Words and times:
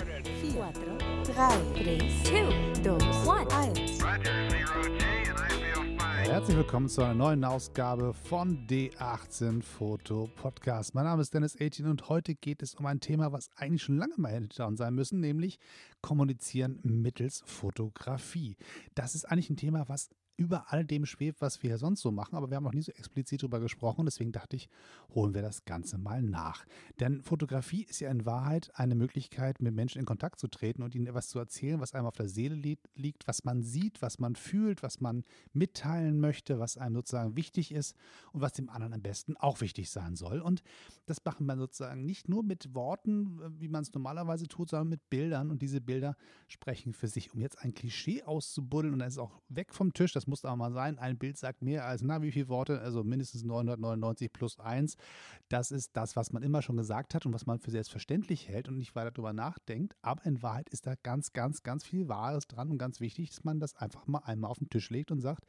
started. 0.00 0.26
4, 0.40 0.72
3, 1.24 1.98
2, 3.24 3.46
1. 3.50 4.02
Herzlich 6.24 6.56
willkommen 6.56 6.88
zu 6.88 7.02
einer 7.02 7.14
neuen 7.14 7.44
Ausgabe 7.44 8.14
von 8.14 8.66
D18 8.66 9.62
Foto 9.62 10.30
Podcast. 10.36 10.94
Mein 10.94 11.04
Name 11.04 11.20
ist 11.22 11.34
Dennis 11.34 11.56
18 11.60 11.86
und 11.86 12.08
heute 12.08 12.34
geht 12.34 12.62
es 12.62 12.74
um 12.76 12.86
ein 12.86 13.00
Thema, 13.00 13.32
was 13.32 13.50
eigentlich 13.56 13.82
schon 13.82 13.98
lange 13.98 14.14
mal 14.16 14.32
hinter 14.32 14.66
uns 14.66 14.78
sein 14.78 14.94
müssen, 14.94 15.20
nämlich 15.20 15.58
Kommunizieren 16.00 16.78
mittels 16.82 17.42
Fotografie. 17.44 18.56
Das 18.94 19.14
ist 19.14 19.26
eigentlich 19.26 19.50
ein 19.50 19.56
Thema, 19.56 19.88
was 19.88 20.08
über 20.40 20.72
all 20.72 20.86
dem 20.86 21.04
schwebt, 21.04 21.42
was 21.42 21.62
wir 21.62 21.76
sonst 21.76 22.00
so 22.00 22.10
machen, 22.10 22.34
aber 22.34 22.48
wir 22.48 22.56
haben 22.56 22.64
noch 22.64 22.72
nie 22.72 22.80
so 22.80 22.92
explizit 22.92 23.42
darüber 23.42 23.60
gesprochen. 23.60 24.06
Deswegen 24.06 24.32
dachte 24.32 24.56
ich, 24.56 24.70
holen 25.14 25.34
wir 25.34 25.42
das 25.42 25.66
Ganze 25.66 25.98
mal 25.98 26.22
nach. 26.22 26.64
Denn 26.98 27.22
Fotografie 27.22 27.82
ist 27.82 28.00
ja 28.00 28.10
in 28.10 28.24
Wahrheit 28.24 28.70
eine 28.74 28.94
Möglichkeit, 28.94 29.60
mit 29.60 29.74
Menschen 29.74 29.98
in 29.98 30.06
Kontakt 30.06 30.40
zu 30.40 30.48
treten 30.48 30.82
und 30.82 30.94
ihnen 30.94 31.06
etwas 31.06 31.28
zu 31.28 31.38
erzählen, 31.38 31.78
was 31.78 31.92
einem 31.92 32.06
auf 32.06 32.16
der 32.16 32.30
Seele 32.30 32.54
liegt, 32.54 33.28
was 33.28 33.44
man 33.44 33.62
sieht, 33.62 34.00
was 34.00 34.18
man 34.18 34.34
fühlt, 34.34 34.82
was 34.82 35.02
man 35.02 35.24
mitteilen 35.52 36.20
möchte, 36.20 36.58
was 36.58 36.78
einem 36.78 36.94
sozusagen 36.94 37.36
wichtig 37.36 37.70
ist 37.70 37.94
und 38.32 38.40
was 38.40 38.54
dem 38.54 38.70
anderen 38.70 38.94
am 38.94 39.02
besten 39.02 39.36
auch 39.36 39.60
wichtig 39.60 39.90
sein 39.90 40.16
soll. 40.16 40.40
Und 40.40 40.62
das 41.04 41.22
machen 41.22 41.44
wir 41.44 41.56
sozusagen 41.58 42.06
nicht 42.06 42.30
nur 42.30 42.42
mit 42.42 42.74
Worten, 42.74 43.60
wie 43.60 43.68
man 43.68 43.82
es 43.82 43.92
normalerweise 43.92 44.48
tut, 44.48 44.70
sondern 44.70 44.88
mit 44.88 45.10
Bildern. 45.10 45.50
Und 45.50 45.60
diese 45.60 45.82
Bilder 45.82 46.16
sprechen 46.48 46.94
für 46.94 47.08
sich. 47.08 47.34
Um 47.34 47.42
jetzt 47.42 47.58
ein 47.58 47.74
Klischee 47.74 48.22
auszubuddeln, 48.22 48.94
und 48.94 49.00
dann 49.00 49.08
ist 49.08 49.18
auch 49.18 49.42
weg 49.50 49.74
vom 49.74 49.92
Tisch, 49.92 50.14
das 50.14 50.29
muss 50.30 50.44
auch 50.44 50.56
mal 50.56 50.72
sein. 50.72 50.98
Ein 50.98 51.18
Bild 51.18 51.36
sagt 51.36 51.60
mehr 51.60 51.84
als, 51.84 52.02
na, 52.02 52.22
wie 52.22 52.32
viele 52.32 52.48
Worte? 52.48 52.80
Also 52.80 53.04
mindestens 53.04 53.44
999 53.44 54.32
plus 54.32 54.58
1. 54.58 54.96
Das 55.48 55.70
ist 55.70 55.90
das, 55.94 56.16
was 56.16 56.32
man 56.32 56.42
immer 56.42 56.62
schon 56.62 56.78
gesagt 56.78 57.14
hat 57.14 57.26
und 57.26 57.34
was 57.34 57.44
man 57.44 57.58
für 57.58 57.70
selbstverständlich 57.70 58.48
hält 58.48 58.68
und 58.68 58.78
nicht 58.78 58.94
weiter 58.94 59.10
darüber 59.10 59.34
nachdenkt. 59.34 59.94
Aber 60.00 60.24
in 60.24 60.42
Wahrheit 60.42 60.70
ist 60.70 60.86
da 60.86 60.94
ganz, 61.02 61.32
ganz, 61.34 61.62
ganz 61.62 61.84
viel 61.84 62.08
Wahres 62.08 62.46
dran 62.46 62.70
und 62.70 62.78
ganz 62.78 63.00
wichtig, 63.00 63.28
dass 63.28 63.44
man 63.44 63.60
das 63.60 63.76
einfach 63.76 64.06
mal 64.06 64.22
einmal 64.24 64.50
auf 64.50 64.58
den 64.58 64.70
Tisch 64.70 64.88
legt 64.88 65.10
und 65.10 65.20
sagt, 65.20 65.44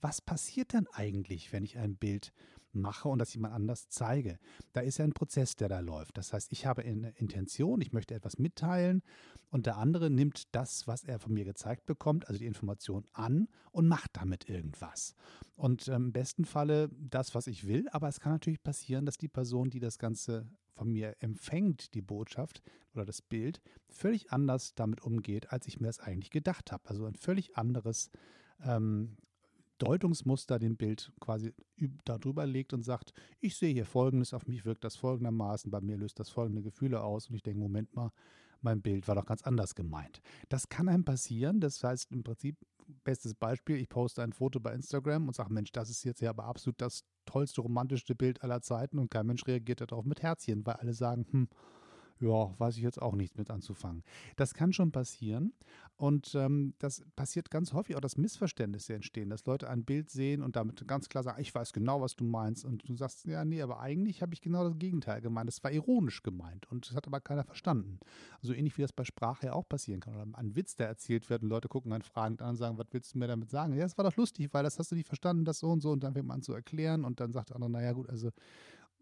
was 0.00 0.20
passiert 0.20 0.72
denn 0.72 0.86
eigentlich, 0.92 1.52
wenn 1.52 1.64
ich 1.64 1.78
ein 1.78 1.96
Bild 1.96 2.32
mache 2.72 3.08
und 3.08 3.18
das 3.18 3.34
jemand 3.34 3.54
anders 3.54 3.88
zeige? 3.88 4.38
Da 4.72 4.80
ist 4.80 4.98
ja 4.98 5.04
ein 5.04 5.12
Prozess, 5.12 5.56
der 5.56 5.68
da 5.68 5.80
läuft. 5.80 6.18
Das 6.18 6.32
heißt, 6.32 6.52
ich 6.52 6.66
habe 6.66 6.82
eine 6.82 7.10
Intention, 7.16 7.80
ich 7.80 7.92
möchte 7.92 8.14
etwas 8.14 8.38
mitteilen 8.38 9.02
und 9.50 9.66
der 9.66 9.76
andere 9.76 10.10
nimmt 10.10 10.54
das, 10.54 10.86
was 10.86 11.04
er 11.04 11.18
von 11.18 11.32
mir 11.32 11.44
gezeigt 11.44 11.86
bekommt, 11.86 12.28
also 12.28 12.38
die 12.38 12.46
Information 12.46 13.06
an 13.12 13.48
und 13.70 13.88
macht 13.88 14.10
damit 14.14 14.48
irgendwas. 14.48 15.14
Und 15.56 15.88
ähm, 15.88 16.06
im 16.06 16.12
besten 16.12 16.44
Falle 16.44 16.88
das, 16.98 17.34
was 17.34 17.46
ich 17.46 17.66
will, 17.66 17.88
aber 17.90 18.08
es 18.08 18.20
kann 18.20 18.32
natürlich 18.32 18.62
passieren, 18.62 19.06
dass 19.06 19.18
die 19.18 19.28
Person, 19.28 19.70
die 19.70 19.80
das 19.80 19.98
Ganze 19.98 20.46
von 20.78 20.90
mir 20.90 21.16
empfängt, 21.20 21.94
die 21.94 22.02
Botschaft 22.02 22.62
oder 22.94 23.04
das 23.04 23.20
Bild, 23.20 23.60
völlig 23.88 24.32
anders 24.32 24.74
damit 24.74 25.02
umgeht, 25.02 25.52
als 25.52 25.66
ich 25.66 25.80
mir 25.80 25.88
das 25.88 26.00
eigentlich 26.00 26.30
gedacht 26.30 26.72
habe. 26.72 26.88
Also 26.88 27.04
ein 27.04 27.16
völlig 27.16 27.56
anderes 27.56 28.10
ähm, 28.64 29.16
Deutungsmuster 29.78 30.58
dem 30.58 30.76
Bild 30.76 31.12
quasi 31.20 31.54
darüber 32.04 32.46
legt 32.46 32.72
und 32.72 32.82
sagt, 32.82 33.12
ich 33.40 33.56
sehe 33.56 33.72
hier 33.72 33.86
Folgendes, 33.86 34.34
auf 34.34 34.46
mich 34.46 34.64
wirkt 34.64 34.84
das 34.84 34.96
folgendermaßen, 34.96 35.70
bei 35.70 35.80
mir 35.80 35.96
löst 35.96 36.18
das 36.20 36.30
folgende 36.30 36.62
Gefühle 36.62 37.02
aus 37.02 37.28
und 37.28 37.34
ich 37.36 37.42
denke, 37.42 37.60
Moment 37.60 37.94
mal, 37.94 38.10
mein 38.60 38.82
Bild 38.82 39.06
war 39.06 39.14
doch 39.14 39.26
ganz 39.26 39.42
anders 39.42 39.74
gemeint. 39.74 40.20
Das 40.48 40.68
kann 40.68 40.88
einem 40.88 41.04
passieren, 41.04 41.60
das 41.60 41.82
heißt 41.82 42.12
im 42.12 42.24
Prinzip, 42.24 42.56
bestes 43.04 43.34
Beispiel, 43.34 43.76
ich 43.76 43.88
poste 43.88 44.22
ein 44.22 44.32
Foto 44.32 44.60
bei 44.60 44.72
Instagram 44.72 45.28
und 45.28 45.34
sage, 45.34 45.52
Mensch, 45.52 45.72
das 45.72 45.90
ist 45.90 46.04
jetzt 46.04 46.20
ja 46.20 46.30
aber 46.30 46.44
absolut 46.44 46.80
das 46.80 47.04
tollste, 47.26 47.60
romantischste 47.60 48.14
Bild 48.14 48.42
aller 48.42 48.62
Zeiten 48.62 48.98
und 48.98 49.10
kein 49.10 49.26
Mensch 49.26 49.46
reagiert 49.46 49.80
darauf 49.80 50.04
mit 50.04 50.22
Herzchen, 50.22 50.64
weil 50.66 50.76
alle 50.76 50.94
sagen, 50.94 51.26
hm, 51.30 51.48
ja, 52.20 52.58
weiß 52.58 52.76
ich 52.76 52.82
jetzt 52.82 53.00
auch 53.00 53.14
nichts 53.14 53.36
mit 53.36 53.50
anzufangen. 53.50 54.02
Das 54.36 54.54
kann 54.54 54.72
schon 54.72 54.92
passieren 54.92 55.52
und 55.96 56.34
ähm, 56.36 56.74
das 56.78 57.04
passiert 57.16 57.50
ganz 57.50 57.72
häufig 57.72 57.96
auch, 57.96 58.00
dass 58.00 58.16
Missverständnisse 58.16 58.94
entstehen, 58.94 59.30
dass 59.30 59.46
Leute 59.46 59.68
ein 59.68 59.84
Bild 59.84 60.10
sehen 60.10 60.42
und 60.42 60.54
damit 60.54 60.86
ganz 60.86 61.08
klar 61.08 61.24
sagen, 61.24 61.40
ich 61.40 61.52
weiß 61.52 61.72
genau, 61.72 62.00
was 62.00 62.14
du 62.14 62.24
meinst 62.24 62.64
und 62.64 62.88
du 62.88 62.94
sagst, 62.94 63.26
ja, 63.26 63.44
nee, 63.44 63.60
aber 63.62 63.80
eigentlich 63.80 64.22
habe 64.22 64.32
ich 64.32 64.40
genau 64.40 64.62
das 64.62 64.78
Gegenteil 64.78 65.20
gemeint. 65.20 65.48
Das 65.48 65.62
war 65.64 65.72
ironisch 65.72 66.22
gemeint 66.22 66.70
und 66.70 66.88
das 66.88 66.94
hat 66.94 67.08
aber 67.08 67.20
keiner 67.20 67.42
verstanden. 67.42 67.98
So 68.42 68.48
also 68.48 68.54
ähnlich 68.54 68.78
wie 68.78 68.82
das 68.82 68.92
bei 68.92 69.04
Sprache 69.04 69.46
ja 69.46 69.52
auch 69.54 69.68
passieren 69.68 70.00
kann 70.00 70.14
oder 70.14 70.38
ein 70.38 70.54
Witz, 70.54 70.76
der 70.76 70.86
erzählt 70.86 71.28
wird 71.30 71.42
und 71.42 71.48
Leute 71.48 71.66
gucken 71.66 71.92
einen 71.92 72.02
fragend 72.02 72.42
an 72.42 72.50
und 72.50 72.56
sagen, 72.56 72.78
was 72.78 72.86
willst 72.92 73.14
du 73.14 73.18
mir 73.18 73.26
damit 73.26 73.50
sagen? 73.50 73.72
Ja, 73.74 73.82
das 73.82 73.98
war 73.98 74.04
doch 74.04 74.16
lustig, 74.16 74.50
weil 74.52 74.62
das 74.62 74.78
hast 74.78 74.92
du 74.92 74.94
nicht 74.94 75.08
verstanden, 75.08 75.44
das 75.44 75.58
so 75.58 75.68
und 75.68 75.80
so 75.80 75.90
und 75.90 76.04
dann 76.04 76.14
fängt 76.14 76.26
man 76.26 76.36
an 76.36 76.42
zu 76.42 76.52
erklären 76.52 77.04
und 77.04 77.18
dann 77.18 77.32
sagt 77.32 77.50
der 77.50 77.56
andere, 77.56 77.70
naja 77.70 77.92
gut, 77.92 78.08
also 78.08 78.30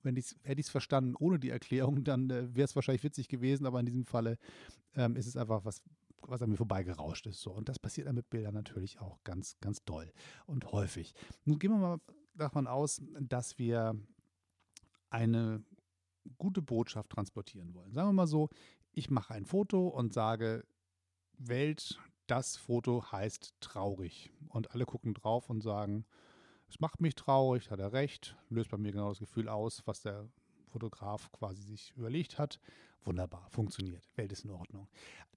wenn 0.06 0.16
ich's, 0.16 0.36
hätte 0.42 0.60
ich 0.60 0.66
es 0.66 0.70
verstanden 0.70 1.14
ohne 1.18 1.38
die 1.38 1.50
Erklärung, 1.50 2.04
dann 2.04 2.30
äh, 2.30 2.54
wäre 2.54 2.64
es 2.64 2.74
wahrscheinlich 2.74 3.04
witzig 3.04 3.28
gewesen, 3.28 3.66
aber 3.66 3.80
in 3.80 3.86
diesem 3.86 4.06
Falle 4.06 4.38
ähm, 4.94 5.16
ist 5.16 5.26
es 5.26 5.36
einfach 5.36 5.64
was, 5.66 5.82
was 6.22 6.40
an 6.40 6.48
mir 6.48 6.56
vorbeigerauscht 6.56 7.26
ist. 7.26 7.42
So. 7.42 7.50
Und 7.50 7.68
das 7.68 7.78
passiert 7.78 8.06
dann 8.06 8.14
mit 8.14 8.30
Bildern 8.30 8.54
natürlich 8.54 8.98
auch 9.00 9.22
ganz, 9.24 9.58
ganz 9.60 9.84
doll 9.84 10.10
und 10.46 10.72
häufig. 10.72 11.12
Nun 11.44 11.58
gehen 11.58 11.72
wir 11.72 11.78
mal 11.78 12.00
davon 12.34 12.66
aus, 12.66 13.02
dass 13.20 13.58
wir 13.58 13.94
eine 15.10 15.62
gute 16.38 16.62
Botschaft 16.62 17.10
transportieren 17.10 17.74
wollen. 17.74 17.92
Sagen 17.92 18.08
wir 18.08 18.12
mal 18.12 18.26
so, 18.26 18.48
ich 18.92 19.10
mache 19.10 19.34
ein 19.34 19.44
Foto 19.44 19.88
und 19.88 20.12
sage, 20.12 20.64
Welt, 21.38 22.00
das 22.26 22.56
Foto 22.56 23.10
heißt 23.12 23.54
traurig. 23.60 24.30
Und 24.48 24.72
alle 24.72 24.86
gucken 24.86 25.14
drauf 25.14 25.50
und 25.50 25.62
sagen, 25.62 26.06
es 26.68 26.80
macht 26.80 27.00
mich 27.00 27.14
traurig, 27.14 27.70
hat 27.70 27.80
er 27.80 27.92
recht, 27.92 28.36
löst 28.50 28.70
bei 28.70 28.76
mir 28.76 28.92
genau 28.92 29.08
das 29.10 29.18
Gefühl 29.18 29.48
aus, 29.48 29.82
was 29.86 30.02
der 30.02 30.28
Fotograf 30.68 31.30
quasi 31.32 31.62
sich 31.62 31.92
überlegt 31.96 32.38
hat. 32.38 32.60
Wunderbar, 33.04 33.48
funktioniert, 33.50 34.08
Welt 34.16 34.32
ist 34.32 34.44
in 34.44 34.50
Ordnung. 34.50 34.88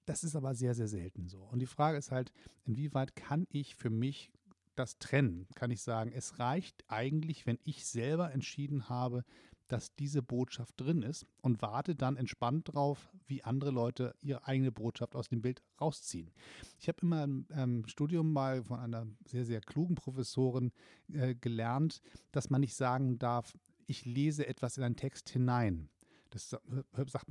Das 0.06 0.24
ist 0.24 0.34
aber 0.34 0.54
sehr, 0.54 0.74
sehr 0.74 0.88
selten 0.88 1.28
so. 1.28 1.42
Und 1.42 1.60
die 1.60 1.66
Frage 1.66 1.98
ist 1.98 2.10
halt, 2.10 2.32
inwieweit 2.64 3.14
kann 3.14 3.46
ich 3.50 3.76
für 3.76 3.90
mich 3.90 4.32
das 4.74 4.98
trennen? 4.98 5.46
Kann 5.54 5.70
ich 5.70 5.82
sagen, 5.82 6.10
es 6.12 6.38
reicht 6.38 6.84
eigentlich, 6.88 7.46
wenn 7.46 7.58
ich 7.64 7.86
selber 7.86 8.32
entschieden 8.32 8.88
habe, 8.88 9.24
dass 9.68 9.94
diese 9.94 10.22
Botschaft 10.22 10.80
drin 10.80 11.02
ist 11.02 11.26
und 11.42 11.62
warte 11.62 11.94
dann 11.94 12.16
entspannt 12.16 12.74
drauf, 12.74 13.12
wie 13.30 13.42
andere 13.42 13.70
Leute 13.70 14.14
ihre 14.20 14.46
eigene 14.46 14.72
Botschaft 14.72 15.14
aus 15.14 15.28
dem 15.28 15.40
Bild 15.40 15.62
rausziehen. 15.80 16.30
Ich 16.78 16.88
habe 16.88 16.98
immer 17.02 17.24
im 17.24 17.46
ähm, 17.52 17.86
Studium 17.86 18.32
mal 18.32 18.62
von 18.62 18.80
einer 18.80 19.06
sehr, 19.24 19.44
sehr 19.44 19.60
klugen 19.60 19.94
Professorin 19.94 20.72
äh, 21.12 21.34
gelernt, 21.34 22.02
dass 22.32 22.50
man 22.50 22.60
nicht 22.60 22.74
sagen 22.74 23.18
darf, 23.18 23.56
ich 23.86 24.04
lese 24.04 24.46
etwas 24.46 24.76
in 24.76 24.84
einen 24.84 24.96
Text 24.96 25.30
hinein. 25.30 25.88
Das 26.30 26.50
sagt 26.50 26.68
man, 26.68 26.84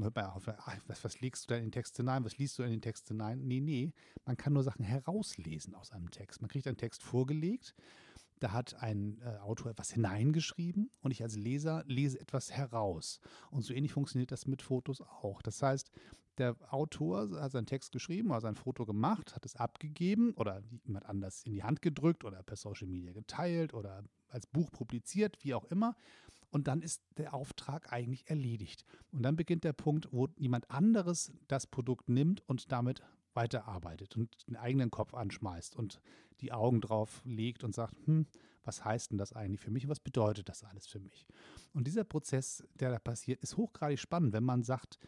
hört 0.03 0.15
man 0.15 0.25
auf, 0.25 0.47
was, 0.87 1.03
was 1.05 1.21
legst 1.21 1.45
du 1.45 1.53
da 1.53 1.55
in 1.55 1.67
den 1.67 1.71
Text 1.71 1.95
hinein, 1.95 2.25
was 2.25 2.37
liest 2.37 2.59
du 2.59 2.63
in 2.63 2.71
den 2.71 2.81
Text 2.81 3.07
hinein? 3.07 3.39
Nee, 3.47 3.61
nee, 3.61 3.93
man 4.25 4.35
kann 4.35 4.51
nur 4.51 4.63
Sachen 4.63 4.83
herauslesen 4.83 5.73
aus 5.73 5.91
einem 5.91 6.11
Text. 6.11 6.41
Man 6.41 6.49
kriegt 6.49 6.67
einen 6.67 6.75
Text 6.75 7.01
vorgelegt 7.01 7.75
da 8.39 8.51
hat 8.51 8.75
ein 8.81 9.21
äh, 9.21 9.37
Autor 9.39 9.71
etwas 9.71 9.91
hineingeschrieben 9.91 10.89
und 11.01 11.11
ich 11.11 11.23
als 11.23 11.35
Leser 11.35 11.83
lese 11.87 12.19
etwas 12.19 12.51
heraus. 12.51 13.19
Und 13.51 13.63
so 13.63 13.73
ähnlich 13.73 13.93
funktioniert 13.93 14.31
das 14.31 14.47
mit 14.47 14.61
Fotos 14.61 15.01
auch. 15.01 15.41
Das 15.41 15.61
heißt, 15.61 15.91
der 16.37 16.55
Autor 16.73 17.29
hat 17.41 17.51
seinen 17.51 17.65
Text 17.65 17.91
geschrieben 17.91 18.31
oder 18.31 18.39
sein 18.39 18.55
Foto 18.55 18.85
gemacht, 18.85 19.35
hat 19.35 19.45
es 19.45 19.57
abgegeben 19.57 20.33
oder 20.35 20.63
jemand 20.85 21.05
anders 21.05 21.43
in 21.43 21.51
die 21.51 21.63
Hand 21.63 21.81
gedrückt 21.81 22.23
oder 22.23 22.41
per 22.43 22.55
Social 22.55 22.87
Media 22.87 23.11
geteilt 23.11 23.73
oder 23.73 24.03
als 24.29 24.47
Buch 24.47 24.71
publiziert, 24.71 25.37
wie 25.41 25.53
auch 25.53 25.65
immer. 25.65 25.95
Und 26.51 26.67
dann 26.67 26.81
ist 26.81 27.03
der 27.17 27.33
Auftrag 27.33 27.91
eigentlich 27.91 28.27
erledigt. 28.29 28.85
Und 29.11 29.21
dann 29.21 29.35
beginnt 29.35 29.65
der 29.65 29.73
Punkt, 29.73 30.07
wo 30.11 30.29
jemand 30.37 30.71
anderes 30.71 31.31
das 31.47 31.67
Produkt 31.67 32.09
nimmt 32.09 32.41
und 32.47 32.71
damit 32.71 33.03
weiterarbeitet 33.39 34.17
und 34.17 34.29
den 34.47 34.57
eigenen 34.57 34.91
Kopf 34.91 35.13
anschmeißt 35.13 35.75
und 35.77 36.01
die 36.41 36.51
Augen 36.51 36.81
drauf 36.81 37.21
legt 37.23 37.63
und 37.63 37.73
sagt, 37.73 37.95
hm, 38.05 38.27
was 38.63 38.83
heißt 38.83 39.11
denn 39.11 39.17
das 39.17 39.33
eigentlich 39.33 39.61
für 39.61 39.71
mich 39.71 39.87
was 39.87 40.01
bedeutet 40.01 40.49
das 40.49 40.63
alles 40.63 40.87
für 40.87 40.99
mich? 40.99 41.25
Und 41.73 41.87
dieser 41.87 42.03
Prozess, 42.03 42.67
der 42.75 42.91
da 42.91 42.99
passiert, 42.99 43.41
ist 43.41 43.55
hochgradig 43.55 43.99
spannend, 43.99 44.33
wenn 44.33 44.43
man 44.43 44.63
sagt, 44.63 44.99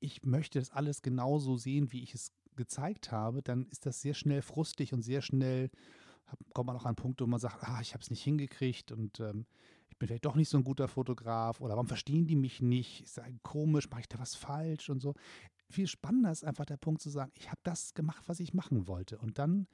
ich 0.00 0.24
möchte 0.24 0.58
das 0.58 0.70
alles 0.70 1.00
genauso 1.00 1.56
sehen, 1.56 1.92
wie 1.92 2.02
ich 2.02 2.14
es 2.14 2.32
gezeigt 2.56 3.12
habe, 3.12 3.42
dann 3.42 3.66
ist 3.66 3.86
das 3.86 4.00
sehr 4.00 4.14
schnell 4.14 4.42
frustig 4.42 4.92
und 4.92 5.02
sehr 5.02 5.22
schnell 5.22 5.70
kommt 6.54 6.66
man 6.66 6.76
auch 6.76 6.82
an 6.82 6.88
einen 6.88 6.96
Punkt, 6.96 7.20
wo 7.20 7.26
man 7.26 7.38
sagt, 7.38 7.62
ah, 7.62 7.80
ich 7.80 7.94
habe 7.94 8.02
es 8.02 8.10
nicht 8.10 8.22
hingekriegt 8.22 8.90
und 8.90 9.20
ähm, 9.20 9.46
ich 9.88 9.96
bin 9.96 10.08
vielleicht 10.08 10.24
doch 10.24 10.34
nicht 10.34 10.48
so 10.48 10.58
ein 10.58 10.64
guter 10.64 10.88
Fotograf 10.88 11.60
oder 11.60 11.74
warum 11.74 11.86
verstehen 11.86 12.26
die 12.26 12.36
mich 12.36 12.60
nicht? 12.60 13.02
Ist 13.02 13.18
das 13.18 13.24
komisch? 13.42 13.88
Mache 13.90 14.00
ich 14.00 14.08
da 14.08 14.18
was 14.18 14.34
falsch 14.34 14.90
und 14.90 15.00
so? 15.00 15.14
Viel 15.68 15.86
spannender 15.86 16.30
ist 16.30 16.44
einfach 16.44 16.64
der 16.64 16.76
Punkt 16.76 17.00
zu 17.00 17.10
sagen, 17.10 17.32
ich 17.34 17.48
habe 17.48 17.60
das 17.62 17.94
gemacht, 17.94 18.24
was 18.28 18.40
ich 18.40 18.54
machen 18.54 18.86
wollte. 18.86 19.18
Und 19.18 19.38
dann 19.38 19.66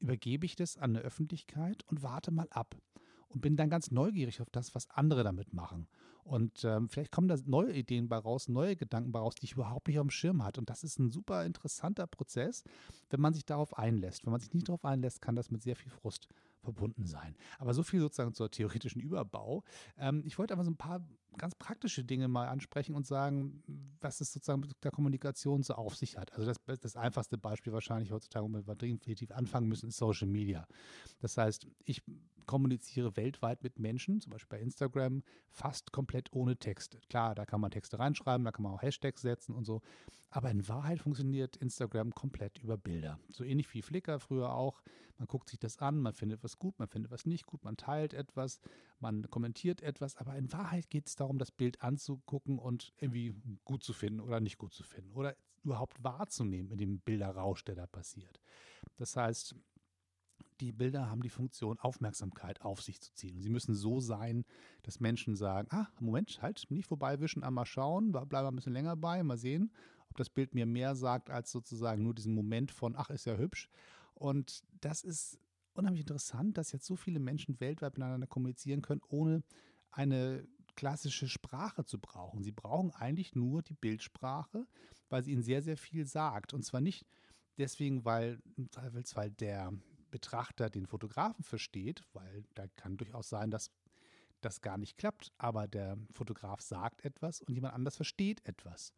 übergebe 0.00 0.46
ich 0.46 0.56
das 0.56 0.76
an 0.76 0.96
eine 0.96 1.00
Öffentlichkeit 1.00 1.84
und 1.86 2.02
warte 2.02 2.30
mal 2.30 2.48
ab. 2.50 2.76
Und 3.28 3.40
bin 3.40 3.56
dann 3.56 3.70
ganz 3.70 3.90
neugierig 3.90 4.42
auf 4.42 4.50
das, 4.50 4.74
was 4.74 4.90
andere 4.90 5.24
damit 5.24 5.54
machen. 5.54 5.88
Und 6.22 6.64
ähm, 6.64 6.90
vielleicht 6.90 7.12
kommen 7.12 7.28
da 7.28 7.36
neue 7.46 7.72
Ideen 7.72 8.08
bei 8.08 8.18
raus, 8.18 8.48
neue 8.48 8.76
Gedanken 8.76 9.10
bei 9.10 9.18
raus, 9.18 9.34
die 9.34 9.46
ich 9.46 9.52
überhaupt 9.52 9.88
nicht 9.88 9.98
auf 9.98 10.06
dem 10.06 10.10
Schirm 10.10 10.44
hatte. 10.44 10.60
Und 10.60 10.68
das 10.68 10.84
ist 10.84 10.98
ein 10.98 11.10
super 11.10 11.44
interessanter 11.46 12.06
Prozess, 12.06 12.62
wenn 13.08 13.20
man 13.20 13.32
sich 13.32 13.46
darauf 13.46 13.78
einlässt. 13.78 14.26
Wenn 14.26 14.32
man 14.32 14.40
sich 14.40 14.52
nicht 14.52 14.68
darauf 14.68 14.84
einlässt, 14.84 15.22
kann 15.22 15.34
das 15.34 15.50
mit 15.50 15.62
sehr 15.62 15.76
viel 15.76 15.90
Frust 15.90 16.28
verbunden 16.62 17.06
sein. 17.06 17.36
Aber 17.58 17.74
so 17.74 17.82
viel 17.82 18.00
sozusagen 18.00 18.34
zur 18.34 18.50
theoretischen 18.50 19.00
Überbau. 19.00 19.64
Ähm, 19.98 20.22
ich 20.24 20.38
wollte 20.38 20.54
aber 20.54 20.64
so 20.64 20.70
ein 20.70 20.76
paar 20.76 21.04
ganz 21.38 21.54
praktische 21.54 22.04
Dinge 22.04 22.28
mal 22.28 22.48
ansprechen 22.48 22.94
und 22.94 23.06
sagen, 23.06 23.62
was 24.00 24.20
es 24.20 24.32
sozusagen 24.32 24.60
mit 24.60 24.72
der 24.84 24.90
Kommunikation 24.90 25.62
so 25.62 25.74
auf 25.74 25.96
sich 25.96 26.16
hat. 26.16 26.32
Also 26.32 26.46
das, 26.46 26.58
das 26.80 26.96
einfachste 26.96 27.38
Beispiel 27.38 27.72
wahrscheinlich 27.72 28.12
heutzutage, 28.12 28.44
wo 28.44 28.52
wir 28.52 28.74
definitiv 28.74 29.30
anfangen 29.32 29.68
müssen, 29.68 29.88
ist 29.88 29.96
Social 29.96 30.28
Media. 30.28 30.66
Das 31.20 31.36
heißt, 31.36 31.66
ich 31.84 32.02
kommuniziere 32.46 33.16
weltweit 33.16 33.62
mit 33.62 33.78
Menschen, 33.78 34.20
zum 34.20 34.30
Beispiel 34.30 34.58
bei 34.58 34.62
Instagram, 34.62 35.22
fast 35.50 35.92
komplett 35.92 36.32
ohne 36.32 36.56
Texte. 36.56 36.98
Klar, 37.08 37.34
da 37.34 37.46
kann 37.46 37.60
man 37.60 37.70
Texte 37.70 37.98
reinschreiben, 37.98 38.44
da 38.44 38.52
kann 38.52 38.62
man 38.62 38.72
auch 38.72 38.82
Hashtags 38.82 39.22
setzen 39.22 39.54
und 39.54 39.64
so. 39.64 39.82
Aber 40.30 40.50
in 40.50 40.66
Wahrheit 40.66 41.00
funktioniert 41.00 41.56
Instagram 41.58 42.14
komplett 42.14 42.58
über 42.58 42.78
Bilder. 42.78 43.18
So 43.32 43.44
ähnlich 43.44 43.72
wie 43.74 43.82
Flickr 43.82 44.18
früher 44.18 44.54
auch. 44.54 44.82
Man 45.18 45.28
guckt 45.28 45.50
sich 45.50 45.58
das 45.58 45.78
an, 45.78 46.00
man 46.00 46.14
findet 46.14 46.42
was 46.42 46.58
gut, 46.58 46.78
man 46.78 46.88
findet 46.88 47.12
was 47.12 47.26
nicht 47.26 47.44
gut, 47.44 47.62
man 47.64 47.76
teilt 47.76 48.14
etwas, 48.14 48.60
man 48.98 49.28
kommentiert 49.28 49.82
etwas. 49.82 50.16
Aber 50.16 50.34
in 50.36 50.50
Wahrheit 50.50 50.88
geht 50.88 51.06
es 51.06 51.16
darum, 51.16 51.38
das 51.38 51.52
Bild 51.52 51.82
anzugucken 51.82 52.58
und 52.58 52.94
irgendwie 52.96 53.34
gut 53.64 53.84
zu 53.84 53.92
finden 53.92 54.20
oder 54.20 54.40
nicht 54.40 54.56
gut 54.56 54.72
zu 54.72 54.84
finden 54.84 55.12
oder 55.12 55.36
überhaupt 55.64 56.02
wahrzunehmen 56.02 56.70
in 56.70 56.78
dem 56.78 57.00
Bilderrausch, 57.00 57.64
der 57.64 57.74
da 57.74 57.86
passiert. 57.86 58.40
Das 58.96 59.16
heißt, 59.16 59.54
die 60.60 60.72
Bilder 60.72 61.10
haben 61.10 61.22
die 61.22 61.28
Funktion, 61.28 61.78
Aufmerksamkeit 61.78 62.62
auf 62.62 62.82
sich 62.82 63.00
zu 63.00 63.12
ziehen. 63.14 63.36
Und 63.36 63.42
sie 63.42 63.50
müssen 63.50 63.74
so 63.74 64.00
sein, 64.00 64.44
dass 64.82 65.00
Menschen 65.00 65.36
sagen, 65.36 65.68
ah, 65.70 65.88
Moment, 66.00 66.40
halt, 66.42 66.64
nicht 66.70 66.86
vorbeiwischen, 66.86 67.42
einmal 67.42 67.66
schauen, 67.66 68.12
bleiben 68.12 68.48
ein 68.48 68.56
bisschen 68.56 68.72
länger 68.72 68.96
bei, 68.96 69.22
mal 69.22 69.38
sehen, 69.38 69.72
ob 70.08 70.16
das 70.16 70.30
Bild 70.30 70.54
mir 70.54 70.66
mehr 70.66 70.94
sagt 70.94 71.30
als 71.30 71.50
sozusagen 71.50 72.02
nur 72.02 72.14
diesen 72.14 72.34
Moment 72.34 72.70
von, 72.70 72.94
ach, 72.96 73.10
ist 73.10 73.24
ja 73.24 73.36
hübsch. 73.36 73.68
Und 74.14 74.62
das 74.80 75.04
ist 75.04 75.38
unheimlich 75.74 76.02
interessant, 76.02 76.58
dass 76.58 76.72
jetzt 76.72 76.86
so 76.86 76.96
viele 76.96 77.18
Menschen 77.18 77.60
weltweit 77.60 77.96
miteinander 77.96 78.26
kommunizieren 78.26 78.82
können, 78.82 79.00
ohne 79.08 79.42
eine 79.90 80.46
klassische 80.76 81.28
Sprache 81.28 81.84
zu 81.84 81.98
brauchen. 81.98 82.42
Sie 82.42 82.52
brauchen 82.52 82.90
eigentlich 82.92 83.34
nur 83.34 83.62
die 83.62 83.74
Bildsprache, 83.74 84.66
weil 85.08 85.22
sie 85.22 85.32
ihnen 85.32 85.42
sehr, 85.42 85.62
sehr 85.62 85.76
viel 85.76 86.06
sagt. 86.06 86.54
Und 86.54 86.62
zwar 86.62 86.80
nicht 86.80 87.06
deswegen, 87.58 88.04
weil 88.04 88.40
im 88.56 88.70
Zweifelsfall 88.70 89.30
der 89.30 89.72
Betrachter 90.12 90.70
den 90.70 90.86
Fotografen 90.86 91.42
versteht, 91.42 92.02
weil 92.12 92.44
da 92.54 92.68
kann 92.76 92.96
durchaus 92.96 93.28
sein, 93.28 93.50
dass 93.50 93.72
das 94.40 94.60
gar 94.60 94.78
nicht 94.78 94.96
klappt, 94.96 95.32
aber 95.38 95.66
der 95.66 95.98
Fotograf 96.12 96.60
sagt 96.60 97.04
etwas 97.04 97.40
und 97.42 97.54
jemand 97.54 97.74
anders 97.74 97.96
versteht 97.96 98.46
etwas. 98.46 98.92